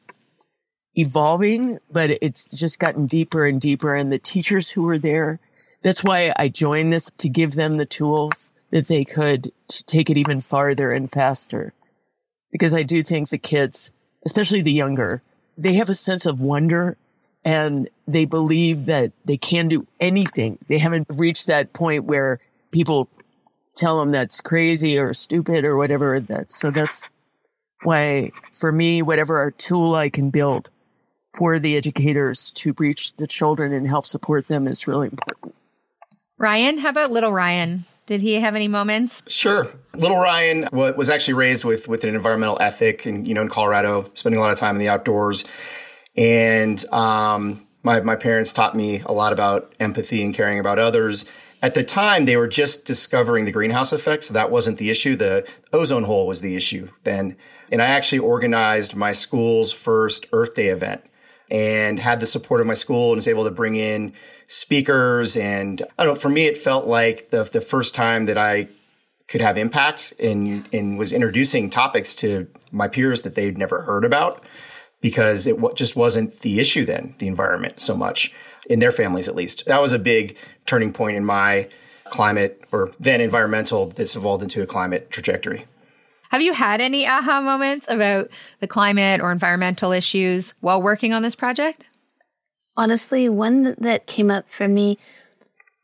evolving, 0.95 1.77
but 1.91 2.09
it's 2.09 2.45
just 2.45 2.79
gotten 2.79 3.05
deeper 3.05 3.45
and 3.45 3.59
deeper. 3.59 3.93
And 3.93 4.13
the 4.13 4.17
teachers 4.17 4.71
who 4.71 4.83
were 4.83 4.97
there, 4.97 5.41
that's 5.83 6.05
why 6.05 6.31
I 6.33 6.47
joined 6.47 6.93
this 6.93 7.11
to 7.17 7.27
give 7.27 7.51
them 7.51 7.75
the 7.75 7.85
tools 7.85 8.49
that 8.71 8.87
they 8.87 9.03
could 9.03 9.51
to 9.67 9.83
take 9.83 10.09
it 10.09 10.15
even 10.15 10.39
farther 10.39 10.89
and 10.89 11.11
faster. 11.11 11.73
Because 12.49 12.73
I 12.73 12.83
do 12.83 13.03
think 13.03 13.27
the 13.27 13.39
kids, 13.39 13.91
especially 14.25 14.61
the 14.61 14.71
younger, 14.71 15.21
they 15.57 15.73
have 15.73 15.89
a 15.89 15.93
sense 15.93 16.25
of 16.25 16.39
wonder 16.39 16.95
and 17.43 17.89
they 18.07 18.23
believe 18.23 18.85
that 18.85 19.11
they 19.25 19.35
can 19.35 19.67
do 19.67 19.85
anything. 19.99 20.57
They 20.69 20.77
haven't 20.77 21.07
reached 21.09 21.47
that 21.47 21.73
point 21.73 22.05
where 22.05 22.39
people 22.71 23.09
tell 23.75 23.99
them 23.99 24.11
that's 24.11 24.41
crazy 24.41 24.97
or 24.99 25.13
stupid 25.13 25.65
or 25.65 25.77
whatever. 25.77 26.19
That 26.19 26.51
so 26.51 26.71
that's 26.71 27.09
why 27.83 28.31
for 28.53 28.71
me, 28.71 29.01
whatever 29.01 29.51
tool 29.51 29.95
I 29.95 30.09
can 30.09 30.29
build 30.29 30.69
for 31.37 31.59
the 31.59 31.77
educators 31.77 32.51
to 32.51 32.73
reach 32.79 33.15
the 33.15 33.27
children 33.27 33.71
and 33.73 33.87
help 33.87 34.05
support 34.05 34.47
them 34.47 34.67
is 34.67 34.87
really 34.87 35.07
important. 35.07 35.55
Ryan, 36.37 36.77
how 36.77 36.89
about 36.89 37.11
little 37.11 37.31
Ryan? 37.31 37.85
Did 38.05 38.21
he 38.21 38.35
have 38.35 38.55
any 38.55 38.67
moments? 38.67 39.23
Sure. 39.27 39.67
Little 39.93 40.17
Ryan 40.17 40.67
was 40.71 41.09
actually 41.09 41.35
raised 41.35 41.63
with 41.63 41.87
with 41.87 42.03
an 42.03 42.15
environmental 42.15 42.57
ethic, 42.59 43.05
and 43.05 43.27
you 43.27 43.35
know, 43.35 43.41
in 43.41 43.49
Colorado, 43.49 44.09
spending 44.15 44.39
a 44.39 44.41
lot 44.41 44.51
of 44.51 44.57
time 44.57 44.75
in 44.75 44.79
the 44.79 44.89
outdoors, 44.89 45.45
and 46.15 46.83
um, 46.91 47.67
my 47.83 47.99
my 47.99 48.15
parents 48.15 48.51
taught 48.51 48.75
me 48.75 49.01
a 49.05 49.11
lot 49.11 49.31
about 49.31 49.75
empathy 49.79 50.23
and 50.23 50.33
caring 50.33 50.59
about 50.59 50.79
others. 50.79 51.25
At 51.61 51.73
the 51.73 51.83
time, 51.83 52.25
they 52.25 52.37
were 52.37 52.47
just 52.47 52.85
discovering 52.85 53.45
the 53.45 53.51
greenhouse 53.51 53.91
effect, 53.91 54.23
so 54.23 54.33
that 54.33 54.51
wasn't 54.51 54.77
the 54.77 54.89
issue. 54.89 55.15
The 55.15 55.47
ozone 55.73 56.03
hole 56.03 56.25
was 56.25 56.41
the 56.41 56.55
issue 56.55 56.89
then. 57.03 57.35
And 57.71 57.81
I 57.81 57.87
actually 57.87 58.19
organized 58.19 58.95
my 58.95 59.11
school's 59.11 59.73
first 59.73 60.27
Earth 60.31 60.55
Day 60.55 60.67
event 60.67 61.03
and 61.51 61.99
had 61.99 62.19
the 62.19 62.25
support 62.25 62.61
of 62.61 62.67
my 62.67 62.73
school 62.73 63.11
and 63.11 63.17
was 63.17 63.27
able 63.27 63.43
to 63.43 63.51
bring 63.51 63.75
in 63.75 64.13
speakers. 64.47 65.35
And 65.35 65.81
I 65.97 66.03
don't 66.03 66.13
know, 66.13 66.19
for 66.19 66.29
me, 66.29 66.45
it 66.45 66.57
felt 66.57 66.87
like 66.87 67.29
the, 67.29 67.43
the 67.43 67.61
first 67.61 67.93
time 67.93 68.25
that 68.25 68.37
I 68.37 68.69
could 69.27 69.41
have 69.41 69.57
impact 69.57 70.13
and, 70.19 70.67
and 70.73 70.97
was 70.97 71.11
introducing 71.11 71.69
topics 71.69 72.15
to 72.15 72.47
my 72.71 72.87
peers 72.87 73.21
that 73.23 73.35
they'd 73.35 73.57
never 73.57 73.81
heard 73.83 74.05
about 74.05 74.43
because 75.01 75.45
it 75.45 75.57
just 75.75 75.95
wasn't 75.95 76.39
the 76.39 76.59
issue 76.59 76.85
then, 76.85 77.15
the 77.19 77.27
environment 77.27 77.79
so 77.79 77.95
much 77.95 78.33
in 78.69 78.79
their 78.79 78.91
families 78.91 79.27
at 79.27 79.35
least. 79.35 79.65
That 79.65 79.81
was 79.81 79.93
a 79.93 79.99
big 79.99 80.37
turning 80.69 80.93
point 80.93 81.17
in 81.17 81.25
my 81.25 81.67
climate 82.11 82.63
or 82.71 82.91
then 82.99 83.21
environmental 83.21 83.87
that's 83.87 84.15
evolved 84.15 84.43
into 84.43 84.61
a 84.61 84.67
climate 84.67 85.09
trajectory. 85.09 85.65
Have 86.29 86.41
you 86.41 86.53
had 86.53 86.79
any 86.79 87.07
aha 87.07 87.41
moments 87.41 87.89
about 87.89 88.29
the 88.59 88.67
climate 88.67 89.19
or 89.19 89.31
environmental 89.31 89.91
issues 89.91 90.53
while 90.61 90.79
working 90.79 91.11
on 91.11 91.23
this 91.23 91.35
project? 91.35 91.85
Honestly, 92.77 93.27
one 93.29 93.75
that 93.79 94.05
came 94.05 94.29
up 94.29 94.47
for 94.49 94.67
me 94.67 94.99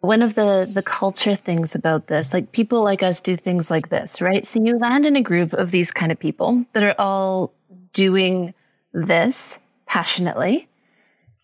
one 0.02 0.21
of 0.21 0.36
the 0.36 0.69
the 0.71 0.84
culture 0.84 1.36
things 1.36 1.74
about 1.74 2.06
this 2.06 2.32
like 2.32 2.52
people 2.52 2.84
like 2.84 3.02
us 3.02 3.21
do 3.21 3.36
things 3.36 3.71
like 3.71 3.89
this 3.89 4.21
right 4.21 4.45
so 4.45 4.63
you 4.63 4.78
land 4.78 5.04
in 5.04 5.15
a 5.15 5.21
group 5.21 5.52
of 5.52 5.71
these 5.71 5.89
kind 5.89 6.12
of 6.12 6.19
people 6.19 6.63
that 6.74 6.84
are 6.84 6.93
all 7.00 7.52
doing 7.91 8.54
this 8.93 9.58
passionately 9.88 10.67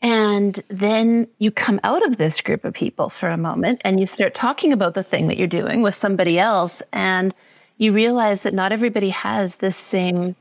and 0.01 0.63
then 0.67 1.27
you 1.37 1.51
come 1.51 1.79
out 1.83 2.05
of 2.05 2.17
this 2.17 2.41
group 2.41 2.65
of 2.65 2.73
people 2.73 3.09
for 3.09 3.29
a 3.29 3.37
moment 3.37 3.81
and 3.83 3.99
you 3.99 4.05
start 4.05 4.33
talking 4.33 4.73
about 4.73 4.93
the 4.93 5.03
thing 5.03 5.27
that 5.27 5.37
you're 5.37 5.47
doing 5.47 5.81
with 5.81 5.95
somebody 5.95 6.39
else 6.39 6.81
and 6.91 7.33
you 7.77 7.93
realize 7.93 8.43
that 8.43 8.53
not 8.53 8.71
everybody 8.71 9.09
has 9.09 9.57
this 9.57 9.77
same 9.77 10.35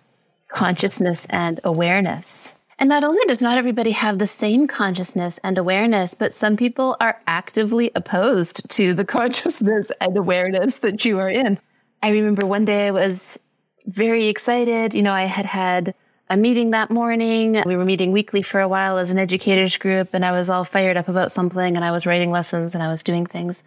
consciousness 0.48 1.26
and 1.30 1.60
awareness 1.64 2.54
and 2.80 2.88
not 2.88 3.04
only 3.04 3.22
does 3.26 3.42
not 3.42 3.58
everybody 3.58 3.90
have 3.90 4.18
the 4.18 4.26
same 4.26 4.66
consciousness 4.66 5.38
and 5.44 5.58
awareness, 5.58 6.14
but 6.14 6.32
some 6.32 6.56
people 6.56 6.96
are 6.98 7.20
actively 7.26 7.90
opposed 7.94 8.68
to 8.70 8.94
the 8.94 9.04
consciousness 9.18 9.92
and 10.00 10.16
awareness 10.16 10.78
that 10.78 11.04
you 11.04 11.18
are 11.18 11.28
in. 11.28 11.58
I 12.02 12.12
remember 12.12 12.46
one 12.46 12.64
day 12.64 12.86
I 12.86 12.90
was 12.90 13.38
very 13.84 14.28
excited. 14.28 14.94
You 14.94 15.02
know, 15.02 15.12
I 15.12 15.24
had 15.24 15.44
had 15.44 15.94
a 16.30 16.36
meeting 16.36 16.70
that 16.70 16.90
morning. 16.90 17.60
We 17.66 17.76
were 17.76 17.84
meeting 17.84 18.12
weekly 18.12 18.42
for 18.42 18.60
a 18.60 18.68
while 18.68 18.98
as 18.98 19.10
an 19.10 19.18
educators 19.18 19.76
group 19.76 20.10
and 20.12 20.24
I 20.24 20.30
was 20.30 20.48
all 20.48 20.64
fired 20.64 20.96
up 20.96 21.08
about 21.08 21.32
something 21.32 21.74
and 21.74 21.84
I 21.84 21.90
was 21.90 22.06
writing 22.06 22.30
lessons 22.30 22.72
and 22.72 22.84
I 22.84 22.88
was 22.88 23.02
doing 23.02 23.26
things. 23.26 23.64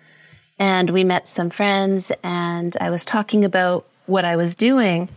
And 0.57 0.89
we 0.91 1.03
met 1.03 1.27
some 1.27 1.49
friends 1.49 2.09
and 2.23 2.75
I 2.79 2.89
was 2.89 3.03
talking 3.03 3.43
about 3.43 3.85
what 4.05 4.23
I 4.23 4.37
was 4.37 4.55
doing 4.55 5.09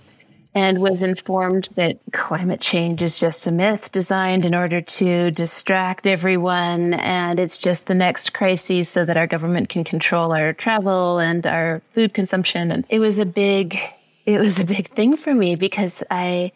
and 0.56 0.80
was 0.80 1.02
informed 1.02 1.68
that 1.76 2.00
climate 2.12 2.61
change 2.61 3.00
is 3.00 3.20
just 3.20 3.46
a 3.46 3.52
myth 3.52 3.92
designed 3.92 4.44
in 4.44 4.54
order 4.54 4.80
to 4.80 5.30
distract 5.30 6.04
everyone. 6.04 6.94
And 6.94 7.38
it's 7.38 7.59
just 7.59 7.87
the 7.87 7.94
next 7.94 8.32
crisis 8.32 8.88
so 8.88 9.04
that 9.04 9.16
our 9.16 9.28
government 9.28 9.68
can 9.68 9.85
control 9.85 10.32
our 10.32 10.52
travel 10.52 11.20
and 11.20 11.46
our 11.46 11.80
food 11.92 12.12
consumption. 12.12 12.72
And 12.72 12.85
it 12.88 12.98
was 12.98 13.20
a 13.20 13.26
big, 13.26 13.78
it 14.24 14.40
was 14.40 14.59
a 14.59 14.64
big 14.64 14.88
thing 14.88 15.16
for 15.16 15.32
me 15.32 15.54
because 15.54 16.02
I, 16.11 16.50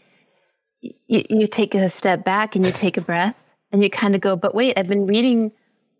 you, 0.81 0.95
you 1.07 1.47
take 1.47 1.75
a 1.75 1.89
step 1.89 2.25
back 2.25 2.57
and 2.57 2.65
you 2.65 2.73
take 2.73 2.97
a 2.97 3.01
breath 3.01 3.37
and 3.73 3.83
you 3.83 3.91
kind 3.91 4.15
of 4.15 4.21
go, 4.21 4.37
but 4.37 4.55
wait, 4.55 4.79
I've 4.79 4.89
been 4.89 5.07
reading 5.07 5.53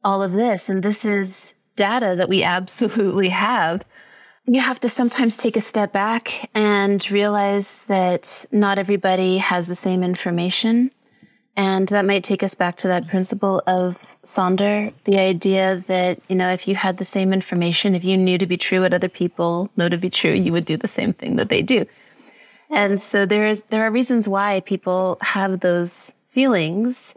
all 0.03 0.23
of 0.23 0.33
this 0.33 0.69
and 0.69 0.83
this 0.83 1.05
is 1.05 1.55
data 1.77 2.15
that 2.17 2.29
we 2.29 2.43
absolutely 2.57 3.29
have 3.31 3.85
you 4.47 4.61
have 4.61 4.81
to 4.81 4.89
sometimes 4.89 5.37
take 5.37 5.57
a 5.57 5.61
step 5.61 5.93
back 5.93 6.51
and 6.55 7.09
realize 7.11 7.85
that 7.85 8.47
not 8.51 8.79
everybody 8.79 9.39
has 9.39 9.69
the 9.69 9.77
same 9.77 10.03
information. 10.03 10.91
And 11.57 11.87
that 11.89 12.05
might 12.05 12.25
take 12.25 12.43
us 12.43 12.55
back 12.55 12.77
to 12.79 12.89
that 12.89 13.07
principle 13.07 13.63
of 13.67 14.17
Sonder, 14.25 14.93
the 15.05 15.19
idea 15.19 15.85
that, 15.89 16.21
you 16.29 16.35
know, 16.35 16.51
if 16.51 16.67
you 16.67 16.75
had 16.75 16.97
the 16.97 17.05
same 17.05 17.33
information, 17.33 17.95
if 17.95 18.05
you 18.05 18.17
knew 18.17 18.39
to 18.39 18.47
be 18.47 18.57
true 18.57 18.81
what 18.81 18.95
other 18.95 19.09
people 19.09 19.71
know 19.77 19.89
to 19.89 19.99
be 19.99 20.11
true, 20.11 20.33
you 20.33 20.53
would 20.53 20.65
do 20.65 20.77
the 20.77 20.89
same 20.89 21.13
thing 21.13 21.37
that 21.37 21.49
they 21.49 21.61
do. 21.61 21.85
And 22.71 23.01
so 23.01 23.27
there 23.27 23.47
is, 23.49 23.65
there 23.65 23.85
are 23.85 23.91
reasons 23.91 24.29
why 24.29 24.61
people 24.61 25.19
have 25.21 25.61
those 25.61 26.13
feelings. 26.29 27.15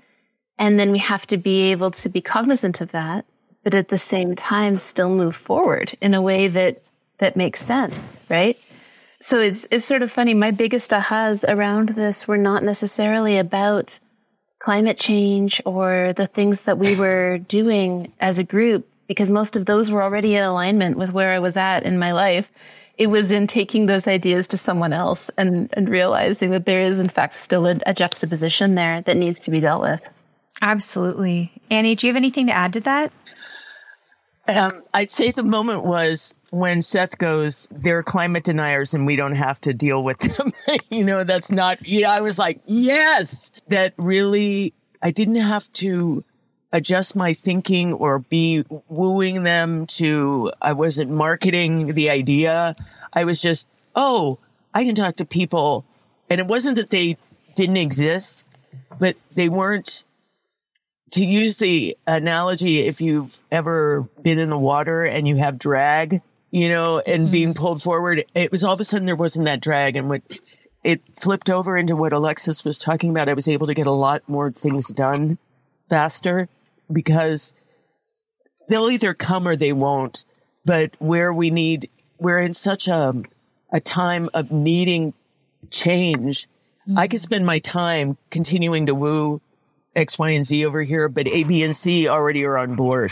And 0.58 0.80
then 0.80 0.92
we 0.92 1.00
have 1.00 1.26
to 1.28 1.38
be 1.38 1.72
able 1.72 1.92
to 1.92 2.10
be 2.10 2.22
cognizant 2.22 2.82
of 2.82 2.92
that, 2.92 3.26
but 3.64 3.74
at 3.74 3.90
the 3.90 3.98
same 3.98 4.36
time 4.36 4.78
still 4.78 5.10
move 5.10 5.36
forward 5.36 5.98
in 6.02 6.14
a 6.14 6.22
way 6.22 6.48
that 6.48 6.82
that 7.20 7.36
makes 7.36 7.62
sense, 7.62 8.18
right? 8.30 8.58
So 9.20 9.40
it's 9.40 9.66
it's 9.72 9.86
sort 9.86 10.02
of 10.02 10.12
funny. 10.12 10.34
My 10.34 10.52
biggest 10.52 10.92
ahas 10.92 11.46
around 11.48 11.90
this 11.90 12.28
were 12.28 12.38
not 12.38 12.64
necessarily 12.64 13.38
about 13.38 14.00
climate 14.60 14.98
change 14.98 15.62
or 15.66 16.14
the 16.14 16.28
things 16.28 16.64
that 16.64 16.78
we 16.78 16.96
were 16.96 17.38
doing 17.48 18.12
as 18.20 18.40
a 18.40 18.44
group, 18.44 18.88
because 19.08 19.30
most 19.30 19.56
of 19.56 19.66
those 19.66 19.90
were 19.90 20.04
already 20.04 20.36
in 20.36 20.44
alignment 20.44 20.98
with 20.98 21.14
where 21.14 21.32
I 21.32 21.40
was 21.40 21.56
at 21.56 21.84
in 21.84 21.98
my 21.98 22.12
life. 22.12 22.52
It 22.98 23.08
was 23.08 23.32
in 23.32 23.48
taking 23.48 23.88
those 23.88 24.08
ideas 24.08 24.48
to 24.48 24.58
someone 24.58 24.94
else 24.94 25.30
and, 25.38 25.70
and 25.74 25.90
realizing 25.90 26.52
that 26.52 26.66
there 26.66 26.82
is, 26.82 27.00
in 27.00 27.10
fact, 27.10 27.36
still 27.36 27.66
a, 27.66 27.80
a 27.86 27.94
juxtaposition 27.94 28.76
there 28.76 29.02
that 29.02 29.18
needs 29.18 29.40
to 29.42 29.52
be 29.52 29.60
dealt 29.60 29.82
with. 29.82 30.08
Absolutely. 30.62 31.52
Annie, 31.72 31.96
do 31.96 32.08
you 32.08 32.14
have 32.14 32.18
anything 32.18 32.48
to 32.48 32.54
add 32.54 32.74
to 32.74 32.80
that? 32.82 33.12
Um, 34.48 34.84
I'd 34.94 35.10
say 35.10 35.32
the 35.32 35.44
moment 35.44 35.86
was 35.86 36.36
when 36.50 36.82
Seth 36.82 37.18
goes, 37.18 37.68
they're 37.72 38.04
climate 38.04 38.44
deniers 38.44 38.94
and 38.94 39.08
we 39.08 39.16
don't 39.16 39.36
have 39.36 39.60
to 39.62 39.74
deal 39.74 40.04
with 40.04 40.20
them. 40.20 40.52
you 40.90 41.04
know, 41.04 41.24
that's 41.24 41.52
not, 41.52 41.88
you 41.88 42.02
know, 42.02 42.12
I 42.12 42.22
was 42.22 42.38
like, 42.38 42.62
yes, 42.66 43.54
that 43.70 43.94
really, 43.98 44.74
I 45.02 45.12
didn't 45.12 45.38
have 45.38 45.72
to 45.74 46.24
adjust 46.74 47.16
my 47.16 47.34
thinking 47.34 47.94
or 47.94 48.20
be 48.20 48.66
wooing 48.90 49.44
them 49.44 49.86
to, 49.86 50.52
I 50.60 50.74
wasn't 50.74 51.12
marketing 51.12 51.94
the 51.94 52.10
idea. 52.10 52.76
I 53.14 53.24
was 53.26 53.42
just, 53.42 53.70
oh, 53.96 54.40
I 54.74 54.84
can 54.84 54.96
talk 54.96 55.18
to 55.18 55.26
people. 55.26 55.86
And 56.30 56.42
it 56.42 56.48
wasn't 56.48 56.78
that 56.78 56.90
they 56.90 57.18
didn't 57.56 57.78
exist, 57.78 58.48
but 59.00 59.16
they 59.34 59.50
weren't 59.50 60.04
to 61.12 61.24
use 61.24 61.58
the 61.58 61.96
analogy, 62.08 62.80
if 62.80 63.00
you've 63.00 63.40
ever 63.52 64.02
been 64.24 64.40
in 64.40 64.50
the 64.50 64.58
water 64.58 65.06
and 65.06 65.28
you 65.28 65.36
have 65.36 65.60
drag, 65.60 66.22
you 66.50 66.70
know, 66.70 67.04
and 67.06 67.24
mm-hmm. 67.24 67.32
being 67.32 67.54
pulled 67.54 67.80
forward, 67.80 68.24
it 68.34 68.50
was 68.50 68.64
all 68.64 68.74
of 68.74 68.80
a 68.80 68.84
sudden 68.84 69.06
there 69.06 69.16
wasn't 69.16 69.46
that 69.46 69.62
drag. 69.62 69.96
And 69.96 70.10
what 70.10 70.24
it 70.84 71.02
flipped 71.14 71.52
over 71.52 71.78
into 71.78 71.96
what 71.96 72.14
Alexis 72.14 72.66
was 72.66 72.80
talking 72.80 73.12
about, 73.12 73.30
I 73.30 73.36
was 73.36 73.48
able 73.48 73.68
to 73.68 73.76
get 73.76 73.86
a 73.86 73.92
lot 73.92 74.28
more 74.28 74.52
things 74.52 74.88
done 74.88 75.38
faster 75.88 76.50
because 76.94 77.54
they'll 78.70 78.90
either 78.90 79.14
come 79.14 79.48
or 79.48 79.56
they 79.56 79.74
won't. 79.74 80.26
But 80.66 80.96
where 81.00 81.34
we 81.34 81.52
need, 81.52 81.90
we're 82.20 82.40
in 82.40 82.54
such 82.54 82.88
a, 82.88 83.14
a 83.74 83.80
time 83.80 84.30
of 84.34 84.52
needing 84.52 85.14
change. 85.70 86.48
Mm-hmm. 86.88 86.98
I 86.98 87.08
could 87.08 87.20
spend 87.20 87.46
my 87.46 87.60
time 87.60 88.18
continuing 88.30 88.86
to 88.88 88.96
woo 88.96 89.42
X, 89.96 90.18
Y, 90.18 90.32
and 90.32 90.46
Z 90.46 90.66
over 90.66 90.82
here, 90.82 91.10
but 91.10 91.28
A, 91.28 91.44
B, 91.44 91.64
and 91.64 91.76
C 91.76 92.08
already 92.08 92.46
are 92.46 92.58
on 92.58 92.76
board. 92.76 93.12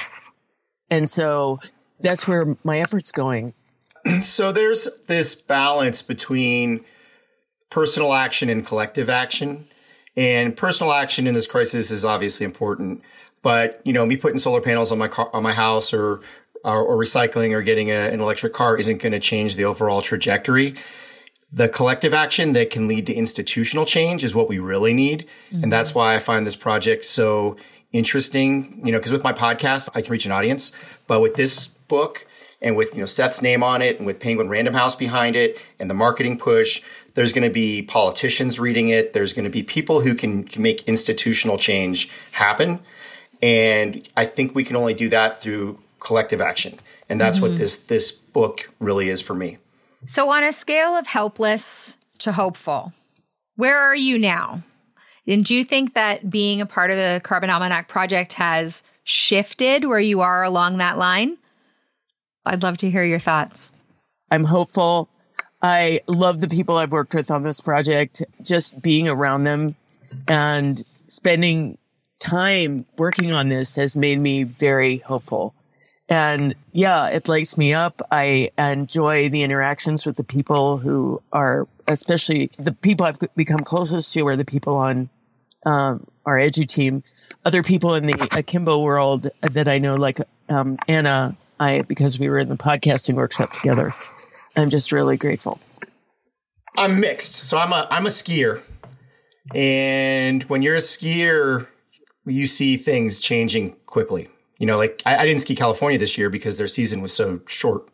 And 0.90 1.08
so 1.08 1.60
that's 2.00 2.28
where 2.28 2.58
my 2.64 2.80
effort's 2.80 3.12
going. 3.12 3.54
So 4.24 4.52
there's 4.52 4.88
this 5.06 5.36
balance 5.36 6.02
between 6.02 6.84
personal 7.70 8.14
action 8.14 8.50
and 8.50 8.66
collective 8.66 9.12
action. 9.12 9.68
And 10.18 10.58
personal 10.58 10.92
action 10.92 11.28
in 11.28 11.36
this 11.36 11.46
crisis 11.46 11.92
is 11.92 12.04
obviously 12.04 12.46
important. 12.46 13.04
But, 13.42 13.82
you 13.84 13.94
know, 13.94 14.06
me 14.06 14.18
putting 14.18 14.38
solar 14.38 14.62
panels 14.62 14.92
on 14.92 14.98
my 14.98 15.08
car, 15.08 15.30
on 15.34 15.44
my 15.44 15.54
house 15.54 15.94
or, 15.94 16.22
or, 16.64 16.82
or 16.84 16.98
recycling 16.98 17.54
or 17.54 17.62
getting 17.62 17.90
a, 17.90 18.10
an 18.10 18.22
electric 18.22 18.54
car 18.54 18.78
isn't 18.78 19.02
going 19.02 19.14
to 19.14 19.20
change 19.20 19.56
the 19.56 19.66
overall 19.66 20.02
trajectory 20.02 20.76
the 21.52 21.68
collective 21.68 22.14
action 22.14 22.54
that 22.54 22.70
can 22.70 22.88
lead 22.88 23.06
to 23.08 23.14
institutional 23.14 23.86
change 23.86 24.24
is 24.24 24.34
what 24.34 24.48
we 24.48 24.58
really 24.58 24.94
need. 24.94 25.28
Mm-hmm. 25.52 25.64
And 25.64 25.72
that's 25.72 25.94
why 25.94 26.16
I 26.16 26.20
find 26.20 26.48
this 26.48 26.56
project 26.56 27.04
so 27.04 27.58
interesting, 27.92 28.82
you 28.86 28.92
know, 28.92 29.00
because 29.00 29.12
with 29.12 29.24
my 29.24 29.34
podcast, 29.34 29.90
I 29.94 30.02
can 30.02 30.12
reach 30.12 30.26
an 30.26 30.32
audience, 30.32 30.72
but 31.08 31.20
with 31.20 31.36
this 31.36 31.68
book 31.68 32.26
and 32.62 32.78
with, 32.78 32.94
you 32.94 33.02
know, 33.02 33.06
Seth's 33.06 33.42
name 33.42 33.64
on 33.64 33.82
it 33.82 33.98
and 33.98 34.06
with 34.06 34.20
Penguin 34.20 34.48
Random 34.48 34.74
House 34.74 34.96
behind 34.96 35.36
it 35.36 35.58
and 35.78 35.90
the 35.90 35.94
marketing 35.94 36.38
push, 36.38 36.82
there's 37.16 37.34
going 37.34 37.44
to 37.44 37.54
be 37.54 37.82
politicians 37.82 38.58
reading 38.58 38.88
it. 38.88 39.12
There's 39.12 39.34
going 39.34 39.44
to 39.44 39.50
be 39.50 39.64
people 39.64 40.02
who 40.02 40.16
can, 40.16 40.46
can 40.46 40.62
make 40.62 40.88
institutional 40.88 41.58
change 41.58 42.10
happen. 42.32 42.80
And 43.42 44.08
I 44.16 44.26
think 44.26 44.54
we 44.54 44.64
can 44.64 44.76
only 44.76 44.94
do 44.94 45.10
that 45.10 45.42
through 45.42 45.80
collective 46.00 46.42
action. 46.42 46.78
And 47.10 47.20
that's 47.20 47.38
mm-hmm. 47.38 47.50
what 47.50 47.58
this, 47.58 47.78
this 47.78 48.12
book 48.12 48.70
really 48.80 49.10
is 49.10 49.22
for 49.22 49.34
me. 49.34 49.58
So, 50.06 50.32
on 50.32 50.44
a 50.44 50.52
scale 50.52 50.96
of 50.96 51.08
helpless 51.08 51.98
to 52.20 52.32
hopeful, 52.32 52.94
where 53.56 53.78
are 53.78 53.96
you 53.96 54.18
now? 54.18 54.64
And 55.28 55.46
do 55.46 55.56
you 55.56 55.64
think 55.64 55.94
that 55.94 56.30
being 56.30 56.62
a 56.62 56.66
part 56.66 56.90
of 56.90 56.98
the 56.98 57.22
Carbon 57.24 57.50
Almanac 57.50 57.88
project 57.88 58.34
has 58.34 58.84
shifted 59.04 59.86
where 59.86 60.00
you 60.00 60.22
are 60.22 60.44
along 60.44 60.78
that 60.78 60.98
line? 60.98 61.38
I'd 62.46 62.64
love 62.64 62.78
to 62.78 62.90
hear 62.90 63.06
your 63.06 63.20
thoughts. 63.20 63.72
I'm 64.32 64.44
hopeful. 64.44 65.10
I 65.62 66.02
love 66.08 66.42
the 66.42 66.48
people 66.48 66.78
I've 66.78 66.92
worked 66.92 67.14
with 67.14 67.30
on 67.30 67.44
this 67.44 67.62
project. 67.62 68.24
Just 68.42 68.82
being 68.82 69.08
around 69.08 69.44
them 69.44 69.76
and 70.28 70.82
spending 71.06 71.78
time 72.22 72.86
working 72.98 73.34
on 73.34 73.50
this 73.50 73.76
has 73.76 73.98
made 73.98 74.20
me 74.20 74.44
very 74.44 74.98
hopeful. 74.98 75.54
And 76.08 76.56
yeah, 76.72 77.10
it 77.10 77.28
lights 77.28 77.58
me 77.58 77.74
up. 77.74 78.02
I 78.12 78.52
enjoy 78.58 79.30
the 79.30 79.44
interactions 79.44 80.06
with 80.06 80.18
the 80.18 80.24
people 80.24 80.78
who 80.78 81.22
are, 81.32 81.68
especially 81.88 82.52
the 82.58 82.74
people 82.74 83.06
I've 83.06 83.18
become 83.36 83.62
closest 83.62 84.14
to 84.14 84.28
are 84.28 84.36
the 84.36 84.46
people 84.46 84.76
on 84.76 85.10
um, 85.66 86.06
our 86.26 86.38
edu 86.38 86.68
team. 86.68 87.04
Other 87.46 87.64
people 87.64 87.96
in 87.96 88.06
the 88.06 88.28
akimbo 88.38 88.84
world 88.84 89.28
that 89.42 89.68
I 89.68 89.80
know, 89.80 89.96
like 89.96 90.20
um, 90.50 90.78
Anna, 90.88 91.36
I 91.60 91.84
because 91.88 92.20
we 92.20 92.30
were 92.30 92.38
in 92.38 92.50
the 92.50 92.58
podcasting 92.58 93.16
workshop 93.16 93.52
together. 93.52 93.94
I'm 94.58 94.70
just 94.70 94.92
really 94.92 95.18
grateful. 95.18 95.60
I'm 96.78 97.00
mixed. 97.00 97.36
So 97.36 97.58
I'm 97.58 97.72
a 97.72 97.88
I'm 97.90 98.06
a 98.06 98.10
skier. 98.10 98.62
And 99.56 100.44
when 100.44 100.62
you're 100.62 100.76
a 100.76 100.80
skier, 100.80 101.68
you 102.26 102.46
see 102.46 102.78
things 102.78 103.20
changing 103.20 103.76
quickly. 103.86 104.30
You 104.60 104.68
know, 104.68 104.78
like 104.78 105.02
I, 105.06 105.18
I, 105.18 105.26
didn't 105.26 105.42
ski 105.42 105.56
California 105.56 105.98
this 105.98 106.18
year 106.18 106.30
because 106.30 106.58
their 106.58 106.68
season 106.68 107.02
was 107.02 107.14
so 107.14 107.42
short. 107.48 107.90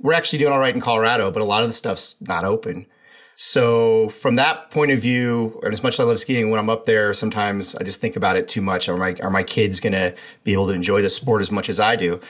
We're 0.00 0.12
actually 0.12 0.40
doing 0.40 0.52
all 0.52 0.58
right 0.58 0.74
in 0.74 0.80
Colorado, 0.80 1.30
but 1.30 1.40
a 1.40 1.46
lot 1.46 1.62
of 1.62 1.68
the 1.68 1.72
stuff's 1.72 2.16
not 2.20 2.44
open. 2.44 2.86
So 3.34 4.10
from 4.10 4.36
that 4.36 4.70
point 4.70 4.90
of 4.90 5.00
view, 5.00 5.58
and 5.62 5.72
as 5.72 5.82
much 5.82 5.94
as 5.94 6.00
I 6.00 6.04
love 6.04 6.18
skiing, 6.18 6.50
when 6.50 6.60
I'm 6.60 6.68
up 6.68 6.84
there, 6.84 7.14
sometimes 7.14 7.74
I 7.74 7.82
just 7.82 8.00
think 8.00 8.14
about 8.14 8.36
it 8.36 8.46
too 8.46 8.60
much. 8.60 8.88
Are 8.88 8.96
my 8.96 9.16
are 9.22 9.30
my 9.30 9.42
kids 9.42 9.80
going 9.80 9.94
to 9.94 10.14
be 10.44 10.52
able 10.52 10.66
to 10.66 10.74
enjoy 10.74 11.00
the 11.00 11.08
sport 11.08 11.40
as 11.40 11.50
much 11.50 11.68
as 11.68 11.80
I 11.80 11.96
do? 11.96 12.20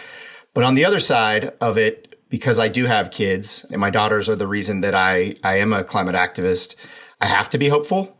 But 0.54 0.64
on 0.64 0.74
the 0.74 0.84
other 0.84 1.00
side 1.00 1.52
of 1.60 1.76
it, 1.76 2.20
because 2.28 2.58
I 2.58 2.68
do 2.68 2.86
have 2.86 3.10
kids, 3.10 3.66
and 3.70 3.80
my 3.80 3.90
daughters 3.90 4.28
are 4.28 4.36
the 4.36 4.46
reason 4.46 4.80
that 4.82 4.94
I 4.94 5.36
I 5.42 5.56
am 5.56 5.72
a 5.72 5.82
climate 5.82 6.14
activist, 6.14 6.76
I 7.20 7.26
have 7.26 7.48
to 7.50 7.58
be 7.58 7.68
hopeful 7.68 8.16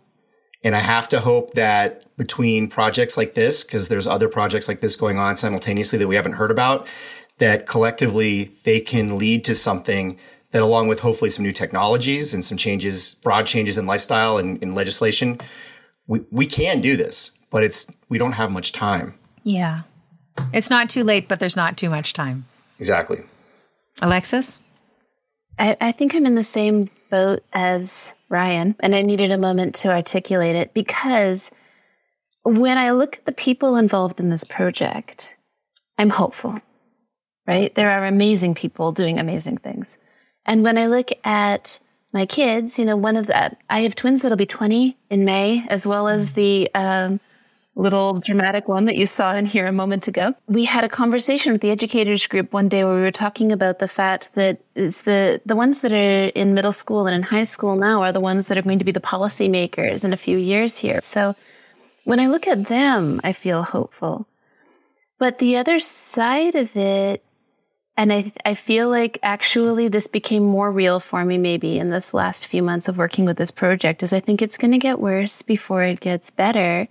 and 0.65 0.77
I 0.77 0.81
have 0.81 1.09
to 1.11 1.21
hope 1.21 1.55
that 1.55 2.05
between 2.17 2.69
projects 2.69 3.17
like 3.17 3.35
this, 3.35 3.65
because 3.65 3.89
there's 3.89 4.07
other 4.07 4.29
projects 4.29 4.69
like 4.69 4.81
this 4.81 4.97
going 4.97 5.19
on 5.19 5.37
simultaneously 5.37 5.99
that 5.99 6.09
we 6.09 6.17
haven't 6.17 6.33
heard 6.33 6.51
about, 6.51 6.87
that 7.39 7.67
collectively 7.67 8.53
they 8.65 8.81
can 8.81 9.19
lead 9.19 9.45
to 9.45 9.55
something 9.55 10.19
that 10.53 10.63
along 10.63 10.87
with 10.87 11.01
hopefully 11.01 11.31
some 11.31 11.45
new 11.45 11.53
technologies 11.53 12.33
and 12.33 12.45
some 12.45 12.57
changes, 12.57 13.15
broad 13.23 13.47
changes 13.47 13.79
in 13.79 13.87
lifestyle 13.87 14.39
and 14.39 14.63
in 14.63 14.75
legislation, 14.75 15.41
we, 16.07 16.21
we 16.31 16.47
can 16.47 16.81
do 16.81 16.97
this, 16.97 17.33
but 17.51 17.65
it's, 17.65 17.91
we 18.09 18.19
don't 18.19 18.33
have 18.33 18.51
much 18.51 18.71
time. 18.71 19.15
Yeah. 19.43 19.83
It's 20.53 20.71
not 20.71 20.89
too 20.89 21.05
late, 21.05 21.27
but 21.27 21.41
there's 21.41 21.57
not 21.57 21.77
too 21.77 21.91
much 21.91 22.13
time. 22.13 22.45
Exactly. 22.79 23.25
Alexis? 24.01 24.61
I, 25.59 25.77
I 25.81 25.93
think 25.93 26.15
I'm 26.15 26.27
in 26.27 26.35
the 26.35 26.43
same 26.43 26.91
boat 27.11 27.43
as 27.53 28.15
Ryan, 28.33 28.75
and 28.81 28.95
I 28.95 29.03
needed 29.03 29.31
a 29.31 29.39
moment 29.39 29.75
to 29.77 29.93
articulate 29.93 30.57
it 30.57 30.73
because 30.73 31.51
when 32.43 32.79
I 32.79 32.91
look 32.93 33.19
at 33.19 33.27
the 33.27 33.33
people 33.33 33.77
involved 33.77 34.19
in 34.19 34.31
this 34.31 34.43
project, 34.43 35.37
I'm 35.99 36.09
hopeful, 36.09 36.59
right? 37.47 37.73
There 37.75 37.91
are 37.91 38.07
amazing 38.07 38.55
people 38.55 38.91
doing 38.91 39.21
amazing 39.21 39.59
things. 39.59 39.99
And 40.47 40.63
when 40.63 40.79
I 40.79 40.87
look 40.87 41.11
at 41.25 41.79
my 42.13 42.25
kids, 42.25 42.79
you 42.79 42.87
know, 42.87 42.97
one 42.97 43.17
of 43.17 43.27
the, 43.27 43.57
I 43.69 43.81
have 43.83 43.95
twins 43.95 44.23
that'll 44.23 44.39
be 44.39 44.47
20 44.47 44.97
in 45.11 45.25
May, 45.27 45.65
as 45.69 45.87
well 45.87 46.09
as 46.09 46.33
the, 46.33 46.71
um, 46.75 47.21
little 47.75 48.21
dramatic 48.21 48.69
one 48.69 48.85
that 48.85 48.97
you 48.97 49.07
saw 49.07 49.35
in 49.35 49.47
here 49.47 49.67
a 49.67 49.73
moment 49.73 50.07
ago. 50.07 50.35
We 50.47 50.65
had 50.65 50.85
a 50.85 50.89
conversation 50.89 51.53
with 51.53 51.63
the 51.63 51.71
educators 51.71 52.27
group 52.27 52.53
one 52.53 52.69
day 52.69 52.85
where 52.85 52.95
we 52.95 53.01
were 53.01 53.11
talking 53.11 53.51
about 53.51 53.79
the 53.79 53.89
fact 53.89 54.35
that 54.35 54.61
it's 54.75 55.03
the, 55.03 55.41
the 55.47 55.57
ones 55.57 55.81
that 55.81 55.93
are 55.93 56.31
in 56.35 56.55
middle 56.55 56.73
school 56.73 57.07
and 57.07 57.17
in 57.17 57.23
high 57.23 57.45
school 57.45 57.77
now 57.77 58.03
are 58.03 58.13
the 58.13 58.21
ones 58.21 58.49
that 58.49 58.59
are 58.59 58.63
going 58.63 58.79
to 58.79 58.85
be 58.85 58.93
the 58.93 59.01
policymakers 59.01 60.05
in 60.05 60.13
a 60.13 60.19
few 60.19 60.37
years 60.37 60.77
here. 60.77 61.01
So 61.01 61.35
when 62.05 62.21
I 62.21 62.27
look 62.27 62.47
at 62.47 62.67
them, 62.67 63.21
I 63.25 63.33
feel 63.33 63.63
hopeful. 63.63 64.27
But 65.19 65.39
the 65.39 65.57
other 65.57 65.79
side 65.79 66.55
of 66.55 66.77
it, 66.77 67.25
and 67.97 68.13
I, 68.13 68.33
I 68.45 68.55
feel 68.55 68.89
like 68.89 69.19
actually 69.23 69.89
this 69.89 70.09
became 70.09 70.43
more 70.43 70.71
real 70.71 71.01
for 71.01 71.25
me 71.25 71.39
maybe 71.39 71.79
in 71.79 71.91
this 71.91 72.13
last 72.13 72.49
few 72.49 72.63
months 72.63 72.89
of 72.89 72.99
working 72.99 73.25
with 73.25 73.37
this 73.37 73.51
project 73.51 74.03
is 74.03 74.13
I 74.13 74.21
think 74.21 74.43
it's 74.43 74.59
going 74.59 74.73
to 74.73 74.79
get 74.79 74.99
worse 74.99 75.43
before 75.43 75.85
it 75.85 76.01
gets 76.01 76.31
better. 76.31 76.89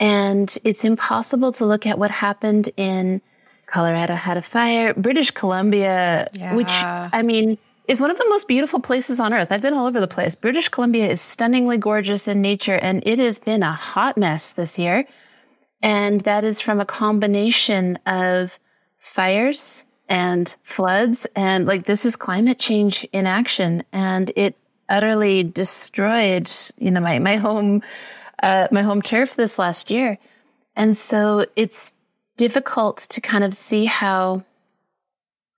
And 0.00 0.56
it's 0.64 0.82
impossible 0.82 1.52
to 1.52 1.66
look 1.66 1.86
at 1.86 1.98
what 1.98 2.10
happened 2.10 2.70
in 2.76 3.20
Colorado 3.66 4.14
had 4.14 4.36
a 4.36 4.42
fire, 4.42 4.94
British 4.94 5.30
Columbia, 5.30 6.28
yeah. 6.38 6.56
which 6.56 6.72
I 6.72 7.22
mean 7.22 7.58
is 7.86 8.00
one 8.00 8.10
of 8.10 8.18
the 8.18 8.26
most 8.28 8.48
beautiful 8.48 8.80
places 8.80 9.20
on 9.20 9.32
earth. 9.32 9.48
I've 9.50 9.62
been 9.62 9.74
all 9.74 9.86
over 9.86 10.00
the 10.00 10.08
place. 10.08 10.34
British 10.34 10.68
Columbia 10.68 11.08
is 11.08 11.20
stunningly 11.20 11.76
gorgeous 11.76 12.26
in 12.26 12.40
nature 12.40 12.76
and 12.76 13.02
it 13.06 13.18
has 13.18 13.38
been 13.38 13.62
a 13.62 13.72
hot 13.72 14.16
mess 14.16 14.52
this 14.52 14.78
year. 14.78 15.06
And 15.82 16.20
that 16.22 16.44
is 16.44 16.60
from 16.60 16.80
a 16.80 16.84
combination 16.84 17.98
of 18.06 18.58
fires 18.98 19.84
and 20.08 20.54
floods 20.62 21.26
and 21.36 21.66
like 21.66 21.86
this 21.86 22.04
is 22.04 22.16
climate 22.16 22.58
change 22.58 23.06
in 23.12 23.26
action 23.26 23.84
and 23.92 24.32
it 24.34 24.56
utterly 24.88 25.44
destroyed, 25.44 26.50
you 26.78 26.90
know, 26.90 27.00
my, 27.00 27.18
my 27.18 27.36
home 27.36 27.82
uh, 28.42 28.68
my 28.70 28.82
home 28.82 29.02
turf 29.02 29.36
this 29.36 29.58
last 29.58 29.90
year. 29.90 30.18
And 30.76 30.96
so 30.96 31.46
it's 31.56 31.92
difficult 32.36 32.98
to 33.10 33.20
kind 33.20 33.44
of 33.44 33.56
see 33.56 33.84
how 33.84 34.44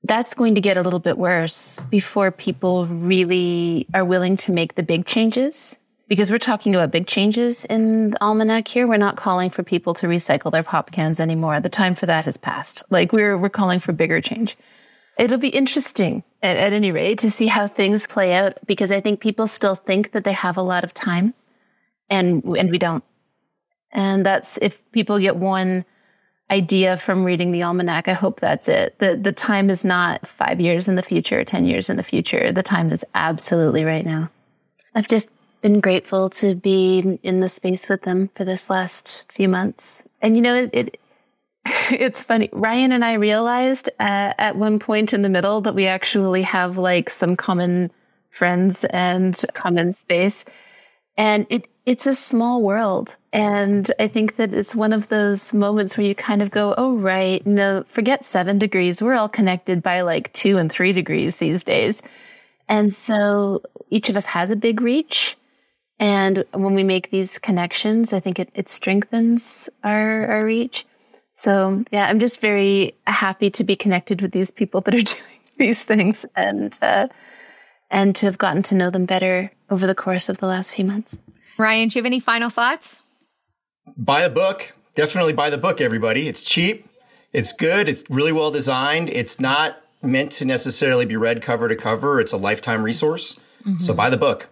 that's 0.04 0.34
going 0.34 0.56
to 0.56 0.60
get 0.60 0.76
a 0.76 0.82
little 0.82 0.98
bit 0.98 1.16
worse 1.16 1.78
before 1.90 2.30
people 2.30 2.86
really 2.86 3.86
are 3.94 4.04
willing 4.04 4.36
to 4.38 4.52
make 4.52 4.74
the 4.74 4.82
big 4.82 5.06
changes. 5.06 5.78
Because 6.08 6.30
we're 6.30 6.38
talking 6.38 6.74
about 6.74 6.90
big 6.90 7.06
changes 7.06 7.64
in 7.64 8.10
the 8.10 8.22
almanac 8.22 8.68
here. 8.68 8.86
We're 8.86 8.96
not 8.98 9.16
calling 9.16 9.48
for 9.48 9.62
people 9.62 9.94
to 9.94 10.08
recycle 10.08 10.50
their 10.50 10.64
pop 10.64 10.90
cans 10.90 11.20
anymore. 11.20 11.60
The 11.60 11.70
time 11.70 11.94
for 11.94 12.06
that 12.06 12.26
has 12.26 12.36
passed. 12.36 12.82
Like 12.90 13.12
we're, 13.12 13.38
we're 13.38 13.48
calling 13.48 13.80
for 13.80 13.92
bigger 13.92 14.20
change. 14.20 14.58
It'll 15.18 15.38
be 15.38 15.48
interesting 15.48 16.22
at, 16.42 16.56
at 16.56 16.72
any 16.72 16.90
rate 16.90 17.18
to 17.20 17.30
see 17.30 17.46
how 17.46 17.66
things 17.66 18.06
play 18.06 18.34
out 18.34 18.58
because 18.66 18.90
I 18.90 19.00
think 19.00 19.20
people 19.20 19.46
still 19.46 19.74
think 19.74 20.12
that 20.12 20.24
they 20.24 20.32
have 20.32 20.56
a 20.56 20.62
lot 20.62 20.84
of 20.84 20.92
time 20.92 21.32
and 22.12 22.44
and 22.44 22.70
we 22.70 22.78
don't. 22.78 23.02
And 23.90 24.24
that's 24.24 24.58
if 24.58 24.78
people 24.92 25.18
get 25.18 25.36
one 25.36 25.84
idea 26.50 26.96
from 26.98 27.24
reading 27.24 27.50
the 27.50 27.62
almanac, 27.62 28.08
I 28.08 28.12
hope 28.12 28.38
that's 28.38 28.68
it. 28.68 28.98
The 28.98 29.16
the 29.16 29.32
time 29.32 29.70
is 29.70 29.84
not 29.84 30.26
5 30.26 30.60
years 30.60 30.86
in 30.86 30.94
the 30.94 31.02
future, 31.02 31.44
10 31.44 31.64
years 31.64 31.88
in 31.88 31.96
the 31.96 32.02
future. 32.02 32.52
The 32.52 32.62
time 32.62 32.92
is 32.92 33.04
absolutely 33.14 33.84
right 33.84 34.04
now. 34.04 34.30
I've 34.94 35.08
just 35.08 35.30
been 35.62 35.80
grateful 35.80 36.28
to 36.28 36.54
be 36.54 37.18
in 37.22 37.40
the 37.40 37.48
space 37.48 37.88
with 37.88 38.02
them 38.02 38.28
for 38.34 38.44
this 38.44 38.68
last 38.68 39.24
few 39.32 39.48
months. 39.48 40.04
And 40.20 40.36
you 40.36 40.42
know, 40.42 40.54
it, 40.54 40.70
it 40.72 41.00
it's 41.90 42.22
funny. 42.22 42.50
Ryan 42.52 42.92
and 42.92 43.04
I 43.04 43.14
realized 43.14 43.88
uh, 43.98 44.34
at 44.38 44.56
one 44.56 44.78
point 44.78 45.14
in 45.14 45.22
the 45.22 45.28
middle 45.30 45.62
that 45.62 45.74
we 45.74 45.86
actually 45.86 46.42
have 46.42 46.76
like 46.76 47.08
some 47.08 47.36
common 47.36 47.90
friends 48.30 48.84
and 48.84 49.42
common 49.54 49.92
space. 49.92 50.44
And 51.16 51.46
it, 51.50 51.68
it's 51.84 52.06
a 52.06 52.14
small 52.14 52.62
world. 52.62 53.16
And 53.32 53.90
I 53.98 54.08
think 54.08 54.36
that 54.36 54.54
it's 54.54 54.74
one 54.74 54.92
of 54.92 55.08
those 55.08 55.52
moments 55.52 55.96
where 55.96 56.06
you 56.06 56.14
kind 56.14 56.42
of 56.42 56.50
go, 56.50 56.74
oh, 56.78 56.96
right. 56.96 57.44
No, 57.46 57.84
forget 57.88 58.24
seven 58.24 58.58
degrees. 58.58 59.02
We're 59.02 59.14
all 59.14 59.28
connected 59.28 59.82
by 59.82 60.02
like 60.02 60.32
two 60.32 60.58
and 60.58 60.70
three 60.70 60.92
degrees 60.92 61.36
these 61.36 61.62
days. 61.62 62.02
And 62.68 62.94
so 62.94 63.62
each 63.90 64.08
of 64.08 64.16
us 64.16 64.26
has 64.26 64.50
a 64.50 64.56
big 64.56 64.80
reach. 64.80 65.36
And 65.98 66.44
when 66.52 66.74
we 66.74 66.84
make 66.84 67.10
these 67.10 67.38
connections, 67.38 68.12
I 68.12 68.20
think 68.20 68.38
it, 68.38 68.50
it 68.54 68.68
strengthens 68.68 69.68
our, 69.84 70.26
our 70.26 70.44
reach. 70.44 70.86
So 71.34 71.84
yeah, 71.90 72.06
I'm 72.06 72.20
just 72.20 72.40
very 72.40 72.94
happy 73.06 73.50
to 73.50 73.64
be 73.64 73.76
connected 73.76 74.22
with 74.22 74.32
these 74.32 74.50
people 74.50 74.80
that 74.82 74.94
are 74.94 74.98
doing 75.02 75.22
these 75.58 75.84
things 75.84 76.24
and, 76.34 76.78
uh, 76.80 77.08
and 77.92 78.16
to 78.16 78.26
have 78.26 78.38
gotten 78.38 78.62
to 78.64 78.74
know 78.74 78.90
them 78.90 79.04
better 79.04 79.52
over 79.70 79.86
the 79.86 79.94
course 79.94 80.28
of 80.28 80.38
the 80.38 80.46
last 80.46 80.74
few 80.74 80.84
months. 80.84 81.18
Ryan, 81.58 81.88
do 81.88 81.98
you 81.98 82.00
have 82.00 82.06
any 82.06 82.18
final 82.18 82.50
thoughts? 82.50 83.02
Buy 83.96 84.26
the 84.26 84.34
book. 84.34 84.72
Definitely 84.94 85.34
buy 85.34 85.50
the 85.50 85.58
book, 85.58 85.80
everybody. 85.80 86.26
It's 86.26 86.42
cheap. 86.42 86.88
It's 87.32 87.52
good. 87.52 87.88
It's 87.88 88.04
really 88.10 88.32
well 88.32 88.50
designed. 88.50 89.10
It's 89.10 89.38
not 89.38 89.78
meant 90.02 90.32
to 90.32 90.44
necessarily 90.44 91.04
be 91.04 91.16
read 91.16 91.42
cover 91.42 91.68
to 91.68 91.76
cover. 91.76 92.20
It's 92.20 92.32
a 92.32 92.36
lifetime 92.36 92.82
resource. 92.82 93.38
Mm-hmm. 93.64 93.78
So 93.78 93.94
buy 93.94 94.10
the 94.10 94.16
book. 94.16 94.48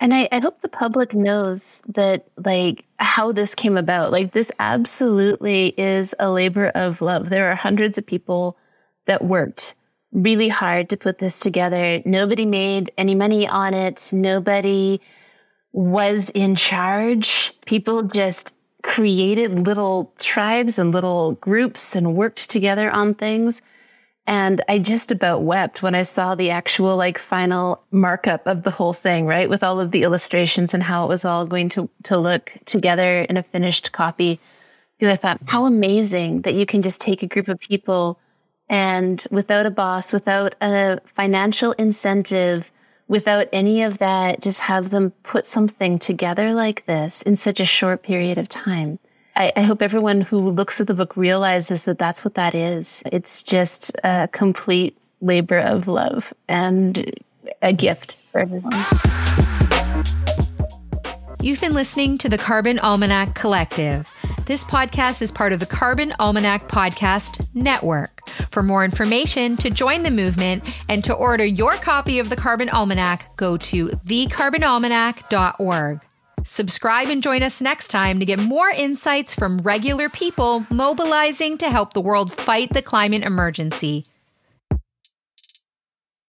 And 0.00 0.12
I, 0.12 0.28
I, 0.32 0.40
hope 0.40 0.60
the 0.60 0.68
public 0.68 1.14
knows 1.14 1.80
that, 1.88 2.26
like, 2.36 2.84
how 2.98 3.32
this 3.32 3.54
came 3.54 3.76
about. 3.76 4.10
Like, 4.10 4.32
this 4.32 4.50
absolutely 4.58 5.72
is 5.78 6.14
a 6.18 6.30
labor 6.30 6.66
of 6.68 7.00
love. 7.00 7.30
There 7.30 7.50
are 7.50 7.54
hundreds 7.54 7.96
of 7.96 8.04
people 8.04 8.58
that 9.06 9.24
worked 9.24 9.74
really 10.14 10.48
hard 10.48 10.88
to 10.88 10.96
put 10.96 11.18
this 11.18 11.38
together. 11.38 12.00
Nobody 12.06 12.46
made 12.46 12.92
any 12.96 13.14
money 13.14 13.46
on 13.46 13.74
it. 13.74 14.10
Nobody 14.12 15.00
was 15.72 16.30
in 16.30 16.54
charge. 16.54 17.52
People 17.66 18.04
just 18.04 18.54
created 18.82 19.66
little 19.66 20.12
tribes 20.18 20.78
and 20.78 20.92
little 20.92 21.32
groups 21.32 21.96
and 21.96 22.14
worked 22.14 22.48
together 22.50 22.90
on 22.90 23.14
things. 23.14 23.60
And 24.26 24.62
I 24.68 24.78
just 24.78 25.10
about 25.10 25.42
wept 25.42 25.82
when 25.82 25.94
I 25.94 26.02
saw 26.02 26.34
the 26.34 26.50
actual 26.50 26.96
like 26.96 27.18
final 27.18 27.82
markup 27.90 28.46
of 28.46 28.62
the 28.62 28.70
whole 28.70 28.92
thing, 28.92 29.26
right? 29.26 29.50
With 29.50 29.62
all 29.62 29.80
of 29.80 29.90
the 29.90 30.02
illustrations 30.02 30.72
and 30.72 30.82
how 30.82 31.04
it 31.04 31.08
was 31.08 31.24
all 31.24 31.44
going 31.44 31.68
to, 31.70 31.90
to 32.04 32.16
look 32.16 32.52
together 32.64 33.22
in 33.22 33.36
a 33.36 33.42
finished 33.42 33.92
copy. 33.92 34.40
Because 34.98 35.12
I 35.12 35.16
thought, 35.16 35.40
how 35.46 35.66
amazing 35.66 36.42
that 36.42 36.54
you 36.54 36.66
can 36.66 36.80
just 36.80 37.00
take 37.00 37.22
a 37.22 37.26
group 37.26 37.48
of 37.48 37.58
people 37.58 38.18
and 38.68 39.24
without 39.30 39.66
a 39.66 39.70
boss, 39.70 40.12
without 40.12 40.54
a 40.60 41.00
financial 41.14 41.72
incentive, 41.72 42.70
without 43.08 43.48
any 43.52 43.82
of 43.82 43.98
that, 43.98 44.40
just 44.40 44.60
have 44.60 44.90
them 44.90 45.10
put 45.22 45.46
something 45.46 45.98
together 45.98 46.54
like 46.54 46.86
this 46.86 47.22
in 47.22 47.36
such 47.36 47.60
a 47.60 47.66
short 47.66 48.02
period 48.02 48.38
of 48.38 48.48
time. 48.48 48.98
I, 49.36 49.52
I, 49.56 49.62
hope 49.62 49.82
everyone 49.82 50.20
who 50.20 50.38
looks 50.50 50.80
at 50.80 50.86
the 50.86 50.94
book 50.94 51.16
realizes 51.16 51.84
that 51.84 51.98
that's 51.98 52.24
what 52.24 52.34
that 52.34 52.54
is. 52.54 53.02
It's 53.10 53.42
just 53.42 53.90
a 54.04 54.28
complete 54.30 54.96
labor 55.20 55.58
of 55.58 55.88
love 55.88 56.32
and 56.48 57.12
a 57.60 57.72
gift 57.72 58.16
for 58.30 58.40
everyone. 58.40 58.72
You've 61.44 61.60
been 61.60 61.74
listening 61.74 62.16
to 62.18 62.28
the 62.30 62.38
Carbon 62.38 62.78
Almanac 62.78 63.34
Collective. 63.34 64.10
This 64.46 64.64
podcast 64.64 65.20
is 65.20 65.30
part 65.30 65.52
of 65.52 65.60
the 65.60 65.66
Carbon 65.66 66.14
Almanac 66.18 66.70
Podcast 66.70 67.46
Network. 67.52 68.26
For 68.50 68.62
more 68.62 68.82
information, 68.82 69.58
to 69.58 69.68
join 69.68 70.04
the 70.04 70.10
movement, 70.10 70.64
and 70.88 71.04
to 71.04 71.12
order 71.12 71.44
your 71.44 71.74
copy 71.74 72.18
of 72.18 72.30
the 72.30 72.36
Carbon 72.36 72.70
Almanac, 72.70 73.36
go 73.36 73.58
to 73.58 73.88
thecarbonalmanac.org. 73.88 76.00
Subscribe 76.44 77.08
and 77.08 77.22
join 77.22 77.42
us 77.42 77.60
next 77.60 77.88
time 77.88 78.20
to 78.20 78.24
get 78.24 78.40
more 78.40 78.70
insights 78.70 79.34
from 79.34 79.58
regular 79.58 80.08
people 80.08 80.64
mobilizing 80.70 81.58
to 81.58 81.68
help 81.68 81.92
the 81.92 82.00
world 82.00 82.32
fight 82.32 82.72
the 82.72 82.80
climate 82.80 83.22
emergency. 83.22 84.06